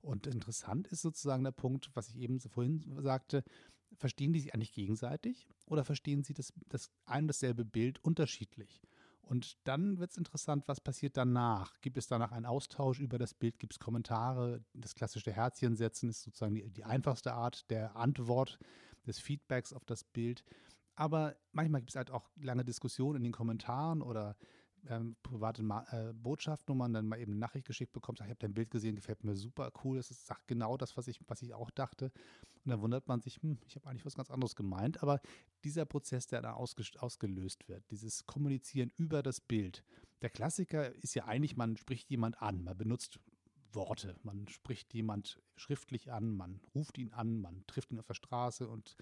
Und 0.00 0.26
interessant 0.26 0.88
ist 0.88 1.02
sozusagen 1.02 1.44
der 1.44 1.52
Punkt, 1.52 1.90
was 1.94 2.08
ich 2.08 2.18
eben 2.18 2.40
vorhin 2.40 2.82
sagte, 3.02 3.44
verstehen 3.96 4.32
die 4.32 4.40
sich 4.40 4.54
eigentlich 4.54 4.72
gegenseitig 4.72 5.46
oder 5.66 5.84
verstehen 5.84 6.22
sie 6.22 6.32
das, 6.32 6.52
das 6.68 6.90
ein 7.04 7.24
und 7.24 7.28
dasselbe 7.28 7.64
Bild 7.64 8.02
unterschiedlich? 8.02 8.80
Und 9.30 9.58
dann 9.62 9.98
wird 9.98 10.10
es 10.10 10.16
interessant, 10.16 10.66
was 10.66 10.80
passiert 10.80 11.16
danach? 11.16 11.80
Gibt 11.82 11.96
es 11.98 12.08
danach 12.08 12.32
einen 12.32 12.46
Austausch 12.46 12.98
über 12.98 13.16
das 13.16 13.32
Bild? 13.32 13.60
Gibt 13.60 13.74
es 13.74 13.78
Kommentare? 13.78 14.64
Das 14.74 14.96
klassische 14.96 15.32
Herzchen 15.32 15.76
setzen 15.76 16.08
ist 16.08 16.22
sozusagen 16.22 16.56
die, 16.56 16.68
die 16.68 16.84
einfachste 16.84 17.34
Art 17.34 17.70
der 17.70 17.94
Antwort 17.94 18.58
des 19.06 19.18
Feedbacks 19.18 19.72
auf 19.72 19.84
das 19.84 20.04
Bild. 20.04 20.44
Aber 20.94 21.36
manchmal 21.52 21.80
gibt 21.80 21.90
es 21.90 21.96
halt 21.96 22.10
auch 22.10 22.30
lange 22.36 22.64
Diskussionen 22.64 23.16
in 23.16 23.22
den 23.24 23.32
Kommentaren 23.32 24.02
oder 24.02 24.36
ähm, 24.88 25.16
private 25.22 25.62
Ma 25.62 25.84
äh, 25.90 26.12
Botschaftnummern 26.12 26.92
dann 26.92 27.06
mal 27.06 27.18
eben 27.18 27.32
eine 27.32 27.40
Nachricht 27.40 27.66
geschickt 27.66 27.92
bekommt, 27.92 28.18
sagt, 28.18 28.28
ich 28.28 28.30
habe 28.30 28.40
dein 28.40 28.54
Bild 28.54 28.70
gesehen, 28.70 28.96
gefällt 28.96 29.24
mir 29.24 29.36
super 29.36 29.72
cool, 29.84 29.98
das 29.98 30.10
ist, 30.10 30.26
sagt 30.26 30.48
genau 30.48 30.76
das, 30.76 30.96
was 30.96 31.08
ich, 31.08 31.20
was 31.26 31.42
ich 31.42 31.54
auch 31.54 31.70
dachte. 31.70 32.12
Und 32.64 32.70
dann 32.70 32.80
wundert 32.80 33.08
man 33.08 33.20
sich, 33.20 33.36
hm, 33.42 33.58
ich 33.66 33.76
habe 33.76 33.88
eigentlich 33.88 34.04
was 34.04 34.14
ganz 34.14 34.30
anderes 34.30 34.54
gemeint. 34.54 35.02
Aber 35.02 35.20
dieser 35.64 35.86
Prozess, 35.86 36.26
der 36.26 36.42
da 36.42 36.52
ausge 36.52 36.84
ausgelöst 36.98 37.68
wird, 37.68 37.90
dieses 37.90 38.26
Kommunizieren 38.26 38.90
über 38.96 39.22
das 39.22 39.40
Bild, 39.40 39.84
der 40.22 40.30
Klassiker 40.30 40.94
ist 40.96 41.14
ja 41.14 41.24
eigentlich, 41.24 41.56
man 41.56 41.76
spricht 41.76 42.10
jemand 42.10 42.40
an, 42.42 42.62
man 42.62 42.76
benutzt 42.76 43.18
Worte. 43.74 44.16
Man 44.22 44.48
spricht 44.48 44.92
jemand 44.94 45.40
schriftlich 45.56 46.12
an, 46.12 46.36
man 46.36 46.60
ruft 46.74 46.98
ihn 46.98 47.12
an, 47.12 47.40
man 47.40 47.64
trifft 47.66 47.92
ihn 47.92 47.98
auf 47.98 48.06
der 48.06 48.14
Straße 48.14 48.68
und 48.68 48.96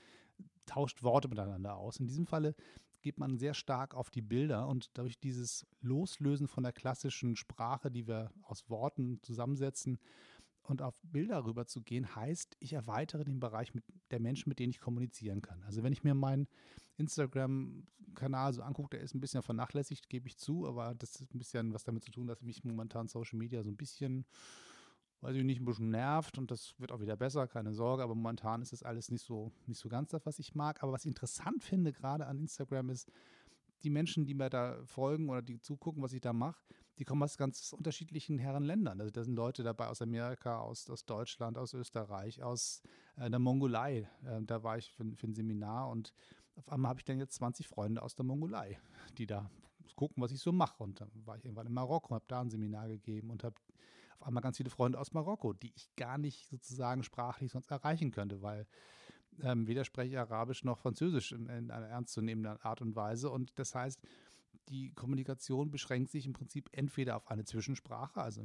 tauscht 0.67 1.03
Worte 1.03 1.29
miteinander 1.29 1.76
aus. 1.76 1.99
In 1.99 2.06
diesem 2.06 2.26
Falle 2.26 2.55
geht 3.00 3.19
man 3.19 3.38
sehr 3.38 3.55
stark 3.55 3.94
auf 3.94 4.11
die 4.11 4.23
Bilder 4.23 4.67
und 4.69 4.97
durch 4.99 5.19
dieses 5.19 5.67
Loslösen 5.81 6.49
von 6.49 6.62
der 6.62 6.73
klassischen 6.73 7.37
Sprache, 7.37 7.91
die 7.91 8.06
wir 8.06 8.32
aus 8.43 8.69
Worten 8.69 9.20
zusammensetzen 9.23 9.99
und 10.62 10.82
auf 10.82 11.00
Bilder 11.03 11.44
rüber 11.44 11.67
zu 11.67 11.82
gehen, 11.82 12.15
heißt, 12.15 12.56
ich 12.61 12.73
erweitere 12.73 13.25
den 13.25 13.41
Bereich 13.41 13.75
mit 13.75 13.85
der 14.11 14.20
Menschen, 14.20 14.49
mit 14.49 14.59
denen 14.59 14.70
ich 14.70 14.81
kommunizieren 14.81 15.43
kann. 15.43 15.62
Also 15.62 15.82
wenn 15.82 15.93
ich 15.93 16.05
mir 16.05 16.15
meinen 16.15 16.49
Instagram-Kanal 16.99 18.53
so 18.53 18.62
angucke, 18.62 18.91
der 18.91 19.00
ist 19.00 19.15
ein 19.15 19.21
bisschen 19.21 19.43
vernachlässigt, 19.43 20.09
gebe 20.09 20.29
ich 20.29 20.37
zu, 20.37 20.67
aber 20.67 20.95
das 20.95 21.17
ist 21.17 21.35
ein 21.35 21.39
bisschen 21.39 21.73
was 21.73 21.85
damit 21.85 22.05
zu 22.05 22.11
tun, 22.11 22.27
dass 22.27 22.43
mich 22.43 22.65
momentan 22.65 23.09
Social 23.09 23.39
Media 23.39 23.62
so 23.62 23.71
ein 23.71 23.77
bisschen 23.77 24.27
weiß 25.21 25.35
ich 25.35 25.45
nicht, 25.45 25.61
ein 25.61 25.65
bisschen 25.65 25.91
nervt 25.91 26.39
und 26.39 26.50
das 26.50 26.75
wird 26.79 26.93
auch 26.93 27.00
wieder 27.00 27.17
besser, 27.17 27.49
keine 27.49 27.75
Sorge, 27.75 28.03
aber 28.03 28.15
momentan 28.15 28.62
ist 28.62 28.73
das 28.73 28.83
alles 28.83 29.11
nicht 29.11 29.25
so, 29.25 29.50
nicht 29.67 29.81
so 29.81 29.89
ganz 29.89 30.11
das, 30.11 30.25
was 30.27 30.39
ich 30.39 30.55
mag. 30.55 30.83
Aber 30.83 30.93
was 30.93 31.05
ich 31.05 31.09
interessant 31.09 31.65
finde, 31.65 31.93
gerade 31.93 32.27
an 32.27 32.39
Instagram, 32.39 32.91
ist, 32.91 33.11
die 33.85 33.91
Menschen, 33.91 34.27
die 34.27 34.35
mir 34.35 34.51
da 34.51 34.79
folgen 34.85 35.29
oder 35.29 35.43
die 35.43 35.61
zugucken, 35.61 36.03
was 36.03 36.12
ich 36.12 36.21
da 36.21 36.33
mache, 36.33 36.61
die 36.99 37.05
kommen 37.05 37.23
aus 37.23 37.37
ganz 37.37 37.73
unterschiedlichen 37.73 38.39
Herrenländern. 38.39 39.01
Also 39.01 39.12
da 39.12 39.23
sind 39.23 39.37
Leute 39.37 39.62
dabei 39.62 39.87
aus 39.87 40.03
Amerika, 40.03 40.59
aus, 40.59 40.91
aus 40.91 41.05
Deutschland, 41.05 41.56
aus 41.56 41.75
Österreich, 41.75 42.43
aus 42.43 42.83
äh, 43.17 43.31
der 43.31 43.39
Mongolei. 43.39 44.09
Äh, 44.25 44.43
da 44.43 44.65
war 44.65 44.79
ich 44.79 44.93
für, 44.93 45.05
für 45.15 45.29
ein 45.29 45.35
Seminar 45.35 45.91
und 45.91 46.12
auf 46.58 46.69
einmal 46.70 46.90
habe 46.90 47.00
ich 47.00 47.05
dann 47.05 47.19
jetzt 47.19 47.34
20 47.34 47.69
Freunde 47.69 48.02
aus 48.02 48.14
der 48.14 48.25
Mongolei, 48.25 48.78
die 49.16 49.26
da 49.26 49.50
gucken, 49.96 50.22
was 50.22 50.32
ich 50.32 50.40
so 50.40 50.52
mache. 50.52 50.82
Und 50.82 51.00
dann 51.00 51.10
war 51.25 51.37
ich 51.37 51.44
irgendwann 51.44 51.66
in 51.66 51.72
Marokko, 51.72 52.14
habe 52.14 52.25
da 52.28 52.40
ein 52.40 52.50
Seminar 52.50 52.88
gegeben 52.88 53.31
und 53.31 53.44
habe 53.44 53.56
auf 54.19 54.26
einmal 54.26 54.43
ganz 54.43 54.56
viele 54.56 54.70
Freunde 54.70 54.99
aus 54.99 55.12
Marokko, 55.12 55.52
die 55.52 55.72
ich 55.75 55.94
gar 55.96 56.19
nicht 56.19 56.49
sozusagen 56.49 57.02
sprachlich 57.02 57.52
sonst 57.52 57.70
erreichen 57.70 58.10
könnte, 58.10 58.43
weil 58.43 58.66
ähm, 59.40 59.66
weder 59.69 59.84
spreche 59.84 60.10
ich 60.10 60.19
Arabisch 60.19 60.64
noch 60.64 60.78
Französisch 60.78 61.32
in, 61.32 61.49
in 61.49 61.70
einer 61.70 61.87
ernstzunehmenden 61.87 62.60
Art 62.60 62.82
und 62.82 62.96
Weise. 62.96 63.31
Und 63.31 63.58
das 63.58 63.75
heißt, 63.75 64.00
die 64.69 64.93
Kommunikation 64.93 65.70
beschränkt 65.70 66.10
sich 66.10 66.26
im 66.26 66.32
Prinzip 66.32 66.69
entweder 66.72 67.16
auf 67.16 67.31
eine 67.31 67.44
Zwischensprache, 67.44 68.20
also 68.20 68.44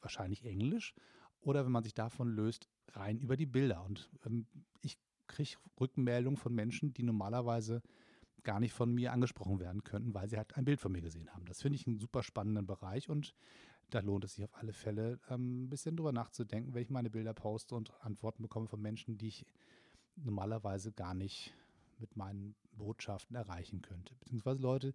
wahrscheinlich 0.00 0.44
Englisch, 0.44 0.94
oder 1.40 1.64
wenn 1.64 1.72
man 1.72 1.84
sich 1.84 1.94
davon 1.94 2.28
löst, 2.28 2.68
rein 2.92 3.18
über 3.18 3.36
die 3.36 3.46
Bilder. 3.46 3.84
Und 3.84 4.10
ähm, 4.26 4.46
ich 4.82 4.98
kriege 5.26 5.56
Rückmeldungen 5.80 6.36
von 6.36 6.54
Menschen, 6.54 6.92
die 6.92 7.02
normalerweise 7.02 7.82
gar 8.42 8.60
nicht 8.60 8.72
von 8.72 8.92
mir 8.92 9.12
angesprochen 9.12 9.58
werden 9.58 9.84
könnten, 9.84 10.14
weil 10.14 10.28
sie 10.28 10.36
halt 10.36 10.56
ein 10.56 10.64
Bild 10.64 10.80
von 10.80 10.92
mir 10.92 11.00
gesehen 11.00 11.30
haben. 11.32 11.46
Das 11.46 11.62
finde 11.62 11.76
ich 11.76 11.86
einen 11.86 11.98
super 11.98 12.22
spannenden 12.22 12.66
Bereich 12.66 13.08
und 13.08 13.34
da 13.90 14.00
lohnt 14.00 14.24
es 14.24 14.34
sich 14.34 14.44
auf 14.44 14.54
alle 14.54 14.72
Fälle, 14.72 15.18
ähm, 15.30 15.64
ein 15.64 15.70
bisschen 15.70 15.96
drüber 15.96 16.12
nachzudenken, 16.12 16.74
wenn 16.74 16.82
ich 16.82 16.90
meine 16.90 17.10
Bilder 17.10 17.34
poste 17.34 17.74
und 17.74 17.92
Antworten 18.02 18.42
bekomme 18.42 18.68
von 18.68 18.80
Menschen, 18.80 19.18
die 19.18 19.28
ich 19.28 19.46
normalerweise 20.16 20.92
gar 20.92 21.14
nicht 21.14 21.54
mit 21.98 22.16
meinen 22.16 22.54
Botschaften 22.72 23.36
erreichen 23.36 23.82
könnte. 23.82 24.14
Beziehungsweise 24.16 24.60
Leute, 24.60 24.94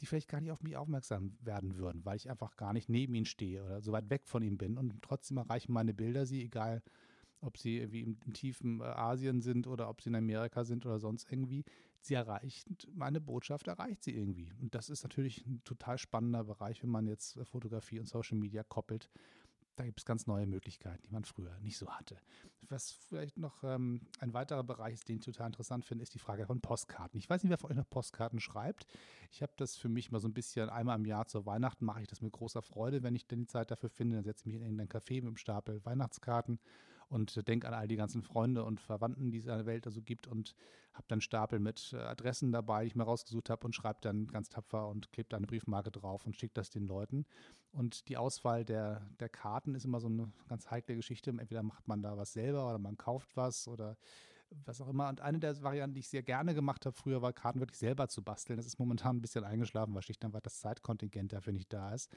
die 0.00 0.06
vielleicht 0.06 0.28
gar 0.28 0.40
nicht 0.40 0.50
auf 0.50 0.62
mich 0.62 0.76
aufmerksam 0.76 1.36
werden 1.40 1.76
würden, 1.76 2.04
weil 2.04 2.16
ich 2.16 2.30
einfach 2.30 2.56
gar 2.56 2.72
nicht 2.72 2.88
neben 2.88 3.14
ihnen 3.14 3.26
stehe 3.26 3.64
oder 3.64 3.80
so 3.80 3.92
weit 3.92 4.10
weg 4.10 4.26
von 4.26 4.42
ihm 4.42 4.56
bin 4.56 4.78
und 4.78 5.02
trotzdem 5.02 5.36
erreichen 5.36 5.72
meine 5.72 5.94
Bilder 5.94 6.26
sie, 6.26 6.42
egal 6.42 6.82
ob 7.40 7.56
sie 7.56 7.78
irgendwie 7.78 8.02
im, 8.02 8.18
im 8.24 8.32
tiefen 8.32 8.80
äh, 8.80 8.84
Asien 8.84 9.40
sind 9.40 9.66
oder 9.66 9.88
ob 9.88 10.02
sie 10.02 10.10
in 10.10 10.16
Amerika 10.16 10.64
sind 10.64 10.86
oder 10.86 10.98
sonst 10.98 11.30
irgendwie. 11.30 11.64
Sie 12.00 12.14
erreicht, 12.14 12.68
meine 12.94 13.20
Botschaft 13.20 13.66
erreicht 13.66 14.04
sie 14.04 14.14
irgendwie. 14.14 14.52
Und 14.60 14.74
das 14.74 14.88
ist 14.88 15.02
natürlich 15.02 15.46
ein 15.46 15.62
total 15.64 15.98
spannender 15.98 16.44
Bereich, 16.44 16.82
wenn 16.82 16.90
man 16.90 17.06
jetzt 17.06 17.36
äh, 17.36 17.44
Fotografie 17.44 18.00
und 18.00 18.08
Social 18.08 18.38
Media 18.38 18.62
koppelt. 18.62 19.10
Da 19.78 19.84
gibt 19.84 20.00
es 20.00 20.04
ganz 20.04 20.26
neue 20.26 20.44
Möglichkeiten, 20.46 21.00
die 21.04 21.12
man 21.12 21.24
früher 21.24 21.56
nicht 21.60 21.78
so 21.78 21.88
hatte. 21.88 22.18
Was 22.62 22.90
vielleicht 22.90 23.38
noch 23.38 23.62
ähm, 23.62 24.00
ein 24.18 24.34
weiterer 24.34 24.64
Bereich 24.64 24.94
ist, 24.94 25.08
den 25.08 25.18
ich 25.18 25.24
total 25.24 25.46
interessant 25.46 25.84
finde, 25.84 26.02
ist 26.02 26.14
die 26.14 26.18
Frage 26.18 26.46
von 26.46 26.60
Postkarten. 26.60 27.16
Ich 27.20 27.30
weiß 27.30 27.44
nicht, 27.44 27.50
wer 27.50 27.58
von 27.58 27.70
euch 27.70 27.76
noch 27.76 27.88
Postkarten 27.88 28.40
schreibt. 28.40 28.86
Ich 29.30 29.40
habe 29.40 29.52
das 29.56 29.76
für 29.76 29.88
mich 29.88 30.10
mal 30.10 30.18
so 30.18 30.26
ein 30.26 30.34
bisschen 30.34 30.68
einmal 30.68 30.98
im 30.98 31.04
Jahr 31.04 31.26
zur 31.26 31.46
Weihnachten 31.46 31.84
mache 31.84 32.02
ich 32.02 32.08
das 32.08 32.20
mit 32.20 32.32
großer 32.32 32.60
Freude, 32.60 33.04
wenn 33.04 33.14
ich 33.14 33.28
denn 33.28 33.38
die 33.38 33.46
Zeit 33.46 33.70
dafür 33.70 33.88
finde. 33.88 34.16
Dann 34.16 34.24
setze 34.24 34.40
ich 34.40 34.46
mich 34.46 34.56
in 34.56 34.62
irgendein 34.62 34.88
Café 34.88 35.14
mit 35.14 35.26
einem 35.26 35.36
Stapel 35.36 35.84
Weihnachtskarten 35.84 36.58
und 37.08 37.48
denke 37.48 37.66
an 37.66 37.74
all 37.74 37.88
die 37.88 37.96
ganzen 37.96 38.22
Freunde 38.22 38.64
und 38.64 38.80
Verwandten, 38.80 39.30
die 39.30 39.38
es 39.38 39.44
in 39.44 39.56
der 39.56 39.66
Welt 39.66 39.86
also 39.86 40.02
gibt 40.02 40.26
und 40.26 40.54
habe 40.92 41.06
dann 41.08 41.20
Stapel 41.20 41.58
mit 41.58 41.92
äh, 41.92 41.98
Adressen 41.98 42.52
dabei, 42.52 42.82
die 42.82 42.88
ich 42.88 42.96
mir 42.96 43.04
rausgesucht 43.04 43.50
habe 43.50 43.66
und 43.66 43.74
schreibe 43.74 44.00
dann 44.02 44.26
ganz 44.26 44.48
tapfer 44.48 44.88
und 44.88 45.12
klebe 45.12 45.28
da 45.28 45.36
eine 45.36 45.46
Briefmarke 45.46 45.90
drauf 45.90 46.26
und 46.26 46.36
schicke 46.36 46.54
das 46.54 46.70
den 46.70 46.86
Leuten. 46.86 47.24
Und 47.72 48.08
die 48.08 48.16
Auswahl 48.16 48.64
der, 48.64 49.06
der 49.20 49.28
Karten 49.28 49.74
ist 49.74 49.84
immer 49.84 50.00
so 50.00 50.08
eine 50.08 50.32
ganz 50.48 50.70
heikle 50.70 50.96
Geschichte. 50.96 51.30
Entweder 51.30 51.62
macht 51.62 51.86
man 51.86 52.02
da 52.02 52.16
was 52.16 52.32
selber 52.32 52.68
oder 52.68 52.78
man 52.78 52.96
kauft 52.96 53.36
was 53.36 53.68
oder 53.68 53.96
was 54.64 54.80
auch 54.80 54.88
immer. 54.88 55.08
Und 55.08 55.20
eine 55.20 55.38
der 55.38 55.62
Varianten, 55.62 55.94
die 55.94 56.00
ich 56.00 56.08
sehr 56.08 56.22
gerne 56.22 56.54
gemacht 56.54 56.86
habe 56.86 56.96
früher, 56.96 57.22
war 57.22 57.32
Karten 57.32 57.60
wirklich 57.60 57.78
selber 57.78 58.08
zu 58.08 58.22
basteln. 58.22 58.56
Das 58.56 58.66
ist 58.66 58.78
momentan 58.78 59.16
ein 59.16 59.20
bisschen 59.20 59.44
eingeschlafen, 59.44 59.94
weil 59.94 60.02
schlicht 60.02 60.24
dann 60.24 60.32
das 60.42 60.60
Zeitkontingent 60.60 61.32
dafür 61.32 61.52
nicht 61.52 61.72
da 61.72 61.92
ist. 61.94 62.10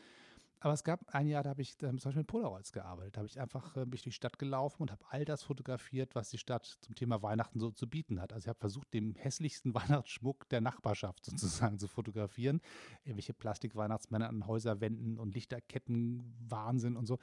Aber 0.63 0.73
es 0.73 0.83
gab 0.83 1.13
ein 1.13 1.27
Jahr, 1.27 1.41
da 1.41 1.49
habe 1.49 1.61
ich 1.63 1.75
zum 1.79 1.95
Beispiel 1.95 2.17
mit 2.17 2.27
Polaroids 2.27 2.71
gearbeitet. 2.71 3.15
Da 3.15 3.19
habe 3.21 3.27
ich 3.27 3.39
einfach 3.39 3.75
äh, 3.75 3.85
durch 3.87 4.03
die 4.03 4.11
Stadt 4.11 4.37
gelaufen 4.37 4.83
und 4.83 4.91
habe 4.91 5.03
all 5.09 5.25
das 5.25 5.41
fotografiert, 5.41 6.13
was 6.13 6.29
die 6.29 6.37
Stadt 6.37 6.77
zum 6.81 6.93
Thema 6.93 7.23
Weihnachten 7.23 7.59
so 7.59 7.71
zu 7.71 7.89
bieten 7.89 8.21
hat. 8.21 8.31
Also 8.31 8.45
ich 8.45 8.49
habe 8.49 8.59
versucht, 8.59 8.93
den 8.93 9.15
hässlichsten 9.15 9.73
Weihnachtsschmuck 9.73 10.47
der 10.49 10.61
Nachbarschaft 10.61 11.25
sozusagen 11.25 11.79
zu 11.79 11.87
fotografieren. 11.87 12.61
Irgendwelche 13.03 13.33
Plastik-Weihnachtsmänner 13.33 14.29
an 14.29 14.45
Häuserwänden 14.45 15.17
und 15.17 15.33
Lichterketten, 15.33 16.31
Wahnsinn 16.47 16.95
und 16.95 17.07
so. 17.07 17.15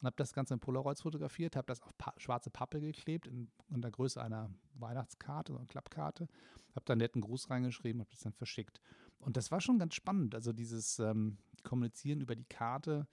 Und 0.00 0.06
habe 0.06 0.16
das 0.16 0.32
Ganze 0.32 0.54
in 0.54 0.60
Polaroids 0.60 1.02
fotografiert, 1.02 1.56
habe 1.56 1.66
das 1.66 1.82
auf 1.82 1.96
pa 1.98 2.14
schwarze 2.16 2.48
Pappe 2.48 2.80
geklebt 2.80 3.26
in, 3.26 3.50
in, 3.68 3.82
der 3.82 3.90
Größe 3.90 4.22
einer 4.22 4.50
Weihnachtskarte, 4.74 5.52
so 5.52 5.58
einer 5.58 5.66
Klappkarte. 5.66 6.26
Habe 6.74 6.84
da 6.86 6.92
einen 6.94 7.00
netten 7.00 7.20
Gruß 7.20 7.50
reingeschrieben, 7.50 8.00
habe 8.00 8.10
das 8.10 8.20
dann 8.20 8.32
verschickt. 8.32 8.80
Und 9.18 9.36
das 9.36 9.50
war 9.50 9.60
schon 9.60 9.78
ganz 9.78 9.94
spannend. 9.94 10.34
Also 10.34 10.52
dieses 10.52 10.98
ähm, 10.98 11.38
Kommunizieren 11.62 12.20
über 12.20 12.36
die 12.36 12.44
Karte 12.44 13.06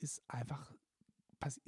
ist 0.00 0.22
einfach 0.28 0.72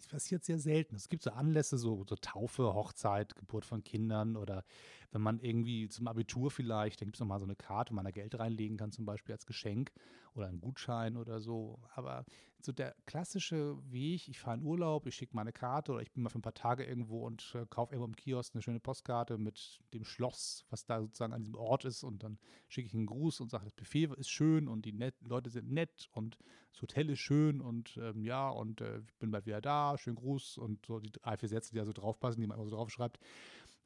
passiert 0.08 0.44
sehr 0.44 0.58
selten. 0.58 0.94
Es 0.94 1.08
gibt 1.08 1.22
so 1.22 1.30
Anlässe, 1.30 1.78
so, 1.78 2.04
so, 2.08 2.14
Taufe, 2.16 2.74
Hochzeit, 2.74 3.34
Geburt 3.34 3.64
von 3.64 3.82
Kindern 3.82 4.36
oder 4.36 4.64
wenn 5.10 5.20
man 5.20 5.40
irgendwie 5.40 5.88
zum 5.88 6.06
Abitur 6.06 6.50
vielleicht, 6.50 7.00
dann 7.00 7.06
gibt 7.06 7.16
es 7.16 7.20
nochmal 7.20 7.40
so 7.40 7.44
eine 7.44 7.56
Karte, 7.56 7.90
wo 7.90 7.96
man 7.96 8.04
da 8.04 8.10
Geld 8.10 8.38
reinlegen 8.38 8.76
kann, 8.76 8.92
zum 8.92 9.04
Beispiel 9.04 9.32
als 9.32 9.46
Geschenk 9.46 9.92
oder 10.34 10.46
einen 10.46 10.60
Gutschein 10.60 11.16
oder 11.16 11.40
so. 11.40 11.80
Aber 11.94 12.24
so 12.64 12.72
der 12.72 12.94
klassische 13.06 13.76
Weg, 13.90 14.28
ich 14.28 14.40
fahre 14.40 14.56
in 14.56 14.62
Urlaub, 14.62 15.06
ich 15.06 15.14
schicke 15.14 15.36
meine 15.36 15.52
Karte 15.52 15.92
oder 15.92 16.02
ich 16.02 16.12
bin 16.12 16.22
mal 16.22 16.30
für 16.30 16.38
ein 16.38 16.42
paar 16.42 16.54
Tage 16.54 16.84
irgendwo 16.84 17.26
und 17.26 17.54
äh, 17.54 17.66
kaufe 17.68 17.92
irgendwo 17.92 18.06
im 18.06 18.16
Kiosk 18.16 18.54
eine 18.54 18.62
schöne 18.62 18.80
Postkarte 18.80 19.38
mit 19.38 19.80
dem 19.92 20.04
Schloss, 20.04 20.64
was 20.70 20.84
da 20.86 21.00
sozusagen 21.00 21.32
an 21.32 21.42
diesem 21.42 21.56
Ort 21.56 21.84
ist 21.84 22.02
und 22.02 22.22
dann 22.22 22.38
schicke 22.68 22.86
ich 22.86 22.94
einen 22.94 23.06
Gruß 23.06 23.40
und 23.40 23.50
sage, 23.50 23.64
das 23.64 23.74
Buffet 23.74 24.10
ist 24.16 24.30
schön 24.30 24.68
und 24.68 24.84
die 24.84 24.92
net 24.92 25.14
Leute 25.20 25.50
sind 25.50 25.70
nett 25.70 26.08
und 26.12 26.38
das 26.72 26.82
Hotel 26.82 27.10
ist 27.10 27.20
schön 27.20 27.60
und 27.60 27.96
ähm, 28.00 28.24
ja 28.24 28.48
und 28.48 28.80
äh, 28.80 28.98
ich 28.98 29.14
bin 29.18 29.30
bald 29.30 29.46
wieder 29.46 29.60
da, 29.60 29.96
schönen 29.96 30.16
Gruß 30.16 30.58
und 30.58 30.86
so 30.86 30.98
die 30.98 31.12
drei, 31.12 31.36
vier 31.36 31.48
Sätze, 31.48 31.70
die 31.72 31.78
da 31.78 31.84
so 31.84 31.92
draufpassen, 31.92 32.40
die 32.40 32.46
man 32.46 32.58
immer 32.58 32.68
so 32.68 32.74
draufschreibt. 32.76 33.18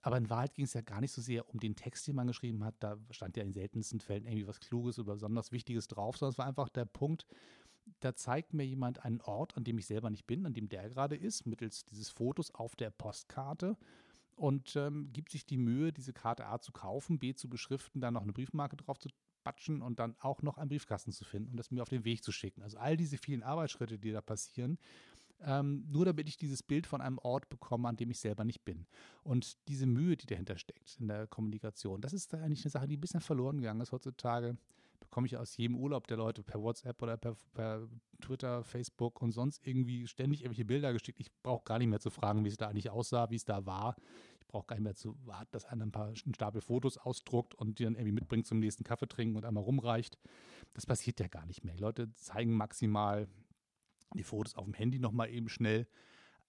Aber 0.01 0.17
in 0.17 0.31
Wahrheit 0.31 0.55
ging 0.55 0.65
es 0.65 0.75
ja 0.75 0.81
gar 0.81 1.01
nicht 1.01 1.13
so 1.13 1.21
sehr 1.21 1.49
um 1.51 1.59
den 1.59 1.75
Text, 1.75 2.07
den 2.07 2.15
man 2.15 2.29
geschrieben 2.29 2.65
hat. 2.65 2.77
Da 2.79 2.99
stand 3.11 3.37
ja 3.37 3.43
in 3.43 3.53
seltensten 3.53 4.01
Fällen 4.01 4.27
irgendwie 4.27 4.47
was 4.47 4.61
Kluges 4.61 4.99
oder 4.99 5.15
besonders 5.15 5.51
Wichtiges 5.51 5.89
drauf, 5.89 6.17
sondern 6.17 6.33
es 6.33 6.39
war 6.39 6.47
einfach 6.47 6.69
der 6.69 6.85
Punkt, 6.85 7.27
da 8.01 8.15
zeigt 8.15 8.55
mir 8.55 8.65
jemand 8.65 9.05
einen 9.05 9.21
Ort, 9.21 9.57
an 9.57 9.65
dem 9.65 9.79
ich 9.79 9.87
selber 9.87 10.11
nicht 10.11 10.27
bin, 10.27 10.47
an 10.47 10.55
dem 10.55 10.69
der 10.69 10.89
gerade 10.89 11.17
ist, 11.17 11.47
mittels 11.47 11.85
dieses 11.85 12.11
Fotos 12.11 12.55
auf 12.55 12.77
der 12.77 12.91
Postkarte 12.91 13.77
und 14.37 14.77
ähm, 14.77 15.13
gibt 15.13 15.31
sich 15.31 15.47
die 15.47 15.59
Mühe, 15.59 15.93
diese 15.93 16.13
Karte 16.13 16.47
A 16.47 16.61
zu 16.61 16.73
kaufen, 16.73 17.19
B 17.19 17.35
zu 17.35 17.49
beschriften, 17.49 18.01
dann 18.01 18.15
noch 18.15 18.23
eine 18.23 18.33
Briefmarke 18.33 18.77
drauf 18.77 18.99
zu 18.99 19.09
batschen 19.45 19.83
und 19.83 19.99
dann 19.99 20.15
auch 20.21 20.43
noch 20.43 20.59
einen 20.59 20.69
Briefkasten 20.69 21.13
zu 21.13 21.25
finden 21.25 21.51
und 21.51 21.57
das 21.57 21.71
mir 21.71 21.83
auf 21.83 21.89
den 21.89 22.05
Weg 22.05 22.23
zu 22.23 22.33
schicken. 22.33 22.63
Also 22.63 22.79
all 22.79 22.97
diese 22.97 23.19
vielen 23.19 23.43
Arbeitsschritte, 23.43 23.99
die 23.99 24.13
da 24.13 24.21
passieren, 24.21 24.79
ähm, 25.41 25.85
nur 25.89 26.05
damit 26.05 26.29
ich 26.29 26.37
dieses 26.37 26.63
Bild 26.63 26.87
von 26.87 27.01
einem 27.01 27.19
Ort 27.19 27.49
bekomme, 27.49 27.89
an 27.89 27.97
dem 27.97 28.11
ich 28.11 28.19
selber 28.19 28.45
nicht 28.45 28.65
bin. 28.65 28.87
Und 29.23 29.57
diese 29.69 29.87
Mühe, 29.87 30.17
die 30.17 30.27
dahinter 30.27 30.59
steckt 30.59 30.97
in 30.99 31.09
der 31.09 31.27
Kommunikation, 31.27 32.01
das 32.01 32.13
ist 32.13 32.35
eigentlich 32.35 32.65
eine 32.65 32.71
Sache, 32.71 32.89
die 32.89 32.97
ein 32.97 33.01
bisschen 33.01 33.21
verloren 33.21 33.59
gegangen 33.59 33.81
ist 33.81 33.93
heutzutage 33.93 34.57
bekomme 35.01 35.27
ich 35.27 35.37
aus 35.37 35.57
jedem 35.57 35.77
Urlaub 35.77 36.07
der 36.07 36.17
Leute 36.17 36.43
per 36.43 36.63
WhatsApp 36.63 37.03
oder 37.03 37.17
per, 37.17 37.37
per 37.55 37.89
Twitter, 38.21 38.65
Facebook 38.65 39.23
und 39.23 39.33
sonst 39.33 39.67
irgendwie 39.67 40.07
ständig 40.07 40.41
irgendwelche 40.41 40.65
Bilder 40.65 40.93
geschickt. 40.93 41.21
Ich 41.21 41.33
brauche 41.43 41.65
gar 41.65 41.79
nicht 41.79 41.89
mehr 41.89 42.01
zu 42.01 42.11
fragen, 42.11 42.45
wie 42.45 42.49
es 42.49 42.57
da 42.57 42.69
eigentlich 42.69 42.91
aussah, 42.91 43.31
wie 43.31 43.37
es 43.37 43.45
da 43.45 43.65
war. 43.67 43.97
Ich 44.41 44.47
brauche 44.47 44.67
gar 44.67 44.77
nicht 44.77 44.85
mehr 44.85 44.95
zu 44.95 45.17
warten, 45.27 45.49
dass 45.53 45.65
einer 45.65 45.85
ein 45.85 45.93
paar 45.93 46.09
einen 46.09 46.35
Stapel 46.35 46.61
Fotos 46.61 46.99
ausdruckt 46.99 47.55
und 47.55 47.79
die 47.79 47.85
dann 47.85 47.95
irgendwie 47.95 48.13
mitbringt 48.13 48.47
zum 48.47 48.59
nächsten 48.59 48.85
Kaffee 48.85 49.09
trinken 49.09 49.37
und 49.37 49.45
einmal 49.45 49.65
rumreicht. 49.65 50.19
Das 50.75 50.87
passiert 50.87 51.21
ja 51.21 51.29
gar 51.29 51.47
nicht 51.47 51.65
mehr. 51.65 51.75
Die 51.75 51.83
Leute 51.83 52.13
zeigen 52.13 52.57
maximal 52.57 53.29
die 54.15 54.23
Fotos 54.23 54.55
auf 54.55 54.65
dem 54.65 54.75
Handy 54.75 54.99
nochmal 54.99 55.31
eben 55.31 55.49
schnell. 55.49 55.87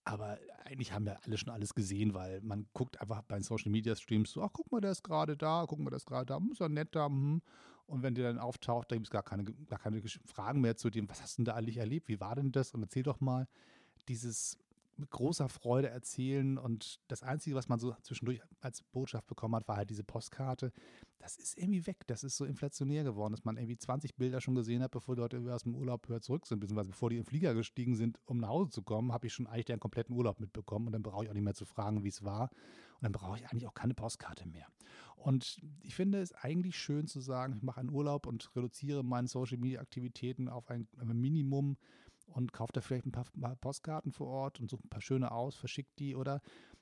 Aber 0.10 0.40
eigentlich 0.66 0.92
haben 0.92 1.06
wir 1.06 1.24
alle 1.24 1.38
schon 1.38 1.54
alles 1.54 1.76
gesehen, 1.76 2.16
weil 2.16 2.42
man 2.42 2.66
guckt 2.74 3.00
einfach 3.00 3.22
bei 3.22 3.40
Social 3.42 3.72
Media 3.72 3.96
Streams 3.96 4.32
so, 4.32 4.42
ach 4.42 4.50
guck 4.52 4.72
mal, 4.72 4.82
der 4.82 4.92
ist 4.92 5.04
gerade 5.04 5.38
da, 5.38 5.66
guck 5.68 5.80
mal, 5.80 5.92
der 5.92 5.98
ist 5.98 6.08
gerade 6.08 6.26
da, 6.26 6.38
hm, 6.38 6.52
ist 6.52 6.62
er 6.62 6.70
nett 6.70 6.96
da, 6.96 7.06
hm. 7.06 7.42
Und 7.86 8.04
wenn 8.04 8.16
der 8.16 8.32
dann 8.32 8.40
auftaucht, 8.40 8.92
da 8.92 8.96
gibt 8.96 9.08
es 9.08 9.12
gar 9.12 9.24
keine, 9.24 9.44
gar 9.44 9.80
keine 9.80 10.02
Fragen 10.26 10.62
mehr 10.62 10.78
zu 10.78 10.90
dem, 10.90 11.10
was 11.10 11.22
hast 11.22 11.38
du 11.38 11.42
denn 11.42 11.46
da 11.46 11.56
eigentlich 11.56 11.78
erlebt, 11.78 12.08
wie 12.08 12.20
war 12.20 12.36
denn 12.36 12.52
das? 12.52 12.74
Und 12.74 12.82
erzähl 12.82 13.04
doch 13.04 13.20
mal 13.20 13.48
dieses 14.08 14.58
mit 15.00 15.10
großer 15.10 15.50
Freude 15.50 15.90
erzählen. 15.90 16.58
Und 16.58 17.00
das 17.08 17.24
Einzige, 17.24 17.56
was 17.56 17.70
man 17.70 17.80
so 17.80 17.96
zwischendurch 18.02 18.42
als 18.62 18.84
Botschaft 18.84 19.28
bekommen 19.28 19.56
hat, 19.56 19.68
war 19.68 19.78
halt 19.78 19.90
diese 19.90 20.04
Postkarte. 20.04 20.72
Das 21.18 21.38
ist 21.38 21.58
irgendwie 21.58 21.86
weg. 21.88 22.06
Das 22.08 22.24
ist 22.24 22.38
so 22.38 22.46
inflationär 22.46 23.04
geworden, 23.04 23.34
dass 23.34 23.44
man 23.44 23.58
irgendwie 23.58 23.78
20 23.78 24.16
Bilder 24.16 24.42
schon 24.42 24.56
gesehen 24.56 24.82
hat, 24.82 24.92
bevor 24.92 25.16
die 25.16 25.22
Leute 25.22 25.54
aus 25.54 25.64
dem 25.64 25.76
Urlaub 25.76 26.08
höher 26.08 26.22
zurück 26.22 26.46
sind, 26.46 26.60
beziehungsweise 26.60 26.90
bevor 26.90 27.10
die 27.10 27.18
im 27.18 27.26
Flieger 27.26 27.54
gestiegen 27.54 27.96
sind, 27.96 28.20
um 28.26 28.38
nach 28.38 28.50
Hause 28.50 28.70
zu 28.70 28.84
kommen, 28.84 29.12
habe 29.12 29.28
ich 29.28 29.34
schon 29.34 29.48
eigentlich 29.48 29.66
den 29.66 29.80
kompletten 29.80 30.16
Urlaub 30.16 30.40
mitbekommen. 30.40 30.88
Und 30.88 30.94
dann 30.94 31.04
brauche 31.04 31.24
ich 31.24 31.30
auch 31.30 31.34
nicht 31.34 31.44
mehr 31.44 31.56
zu 31.56 31.66
fragen, 31.66 32.04
wie 32.04 32.10
es 32.10 32.24
war. 32.24 32.50
Und 32.96 33.04
dann 33.04 33.12
brauche 33.12 33.38
ich 33.38 33.50
eigentlich 33.50 33.68
auch 33.68 33.74
keine 33.74 33.94
Postkarte 33.94 34.48
mehr. 34.48 34.68
Und 35.16 35.62
ich 35.82 35.96
finde 35.96 36.22
es 36.22 36.34
eigentlich 36.34 36.78
schön 36.78 37.08
zu 37.08 37.20
sagen, 37.20 37.54
ich 37.54 37.62
mache 37.62 37.80
einen 37.80 37.92
Urlaub 37.92 38.26
und 38.26 38.56
reduziere 38.56 39.04
meine 39.04 39.28
Social-Media-Aktivitäten 39.28 40.48
auf 40.48 40.70
ein 40.70 40.88
Minimum 40.98 41.78
und 42.34 42.54
kauft 42.54 42.78
da 42.78 42.82
vielleicht 42.82 43.06
ein 43.06 43.12
paar, 43.12 43.26
Postkarten 43.58 44.12
vor 44.12 44.28
Ort 44.28 44.60
und 44.60 44.70
sucht 44.70 44.86
ein 44.86 44.90
paar 44.90 45.02
schöne 45.02 45.32
aus, 45.32 45.56
verschickt 45.56 46.00
die 46.00 46.16
oder 46.16 46.42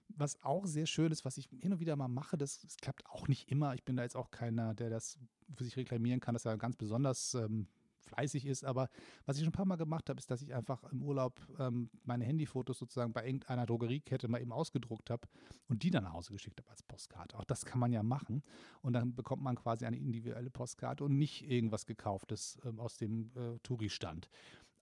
was 0.10 0.42
auch 0.44 0.66
sehr 0.66 0.86
schön 0.86 1.12
ist, 1.12 1.26
was 1.26 1.38
ich 1.38 1.50
hin 1.60 1.74
und 1.74 1.80
wieder 1.80 1.96
mal 1.96 2.08
mache, 2.08 2.38
das, 2.38 2.62
das, 2.62 2.78
klappt 2.78 3.06
auch 3.08 3.28
nicht 3.28 3.50
immer. 3.50 3.74
Ich 3.74 3.84
bin 3.84 3.98
da 3.98 4.04
jetzt 4.04 4.16
auch 4.16 4.32
keiner, 4.32 4.74
der 4.74 4.90
das 4.90 5.20
für 5.56 5.64
sich 5.64 5.76
reklamieren 5.76 6.20
kann, 6.20 6.34
dass 6.34 6.46
er 6.46 6.58
ganz 6.58 6.78
besonders 6.78 7.34
ähm, 7.34 7.68
fleißig 8.08 8.46
ist. 8.46 8.66
Aber 8.66 8.90
was 9.26 9.38
ich 9.38 9.44
schon 9.44 9.50
ein 9.50 9.54
paar 9.54 9.66
Mal 9.66 9.76
gemacht 9.76 10.10
habe, 10.10 10.20
ist, 10.20 10.32
dass 10.32 10.42
ich 10.42 10.54
einfach 10.54 10.84
im 10.92 11.04
Urlaub 11.04 11.40
ähm, 11.60 11.90
meine 12.04 12.26
Handyfotos 12.26 12.80
sozusagen 12.80 13.14
bei 13.14 13.26
irgendeiner 13.26 13.66
Drogeriekette 13.66 14.28
mal 14.28 14.42
eben 14.42 14.52
ausgedruckt 14.52 15.10
habe 15.10 15.28
und 15.68 15.84
die 15.84 15.92
dann 15.92 16.04
nach 16.04 16.14
Hause 16.14 16.34
geschickt 16.34 16.60
habe 16.60 16.70
als 16.70 16.84
Postkarte. 16.84 17.38
Auch 17.38 17.46
das 17.46 17.66
kann 17.66 17.80
man 17.80 17.92
ja 17.92 18.04
machen. 18.04 18.44
Und 18.82 18.94
dann 18.94 19.14
bekommt 19.14 19.44
man 19.44 19.56
quasi 19.56 19.86
eine 19.86 19.98
individuelle 19.98 20.50
Postkarte 20.50 21.04
und 21.04 21.18
nicht 21.18 21.50
irgendwas 21.50 21.86
gekauftes 21.86 22.58
ähm, 22.66 22.80
aus 22.80 22.98
dem 22.98 23.32
äh, 23.36 23.60
Touri-Stand 23.60 24.30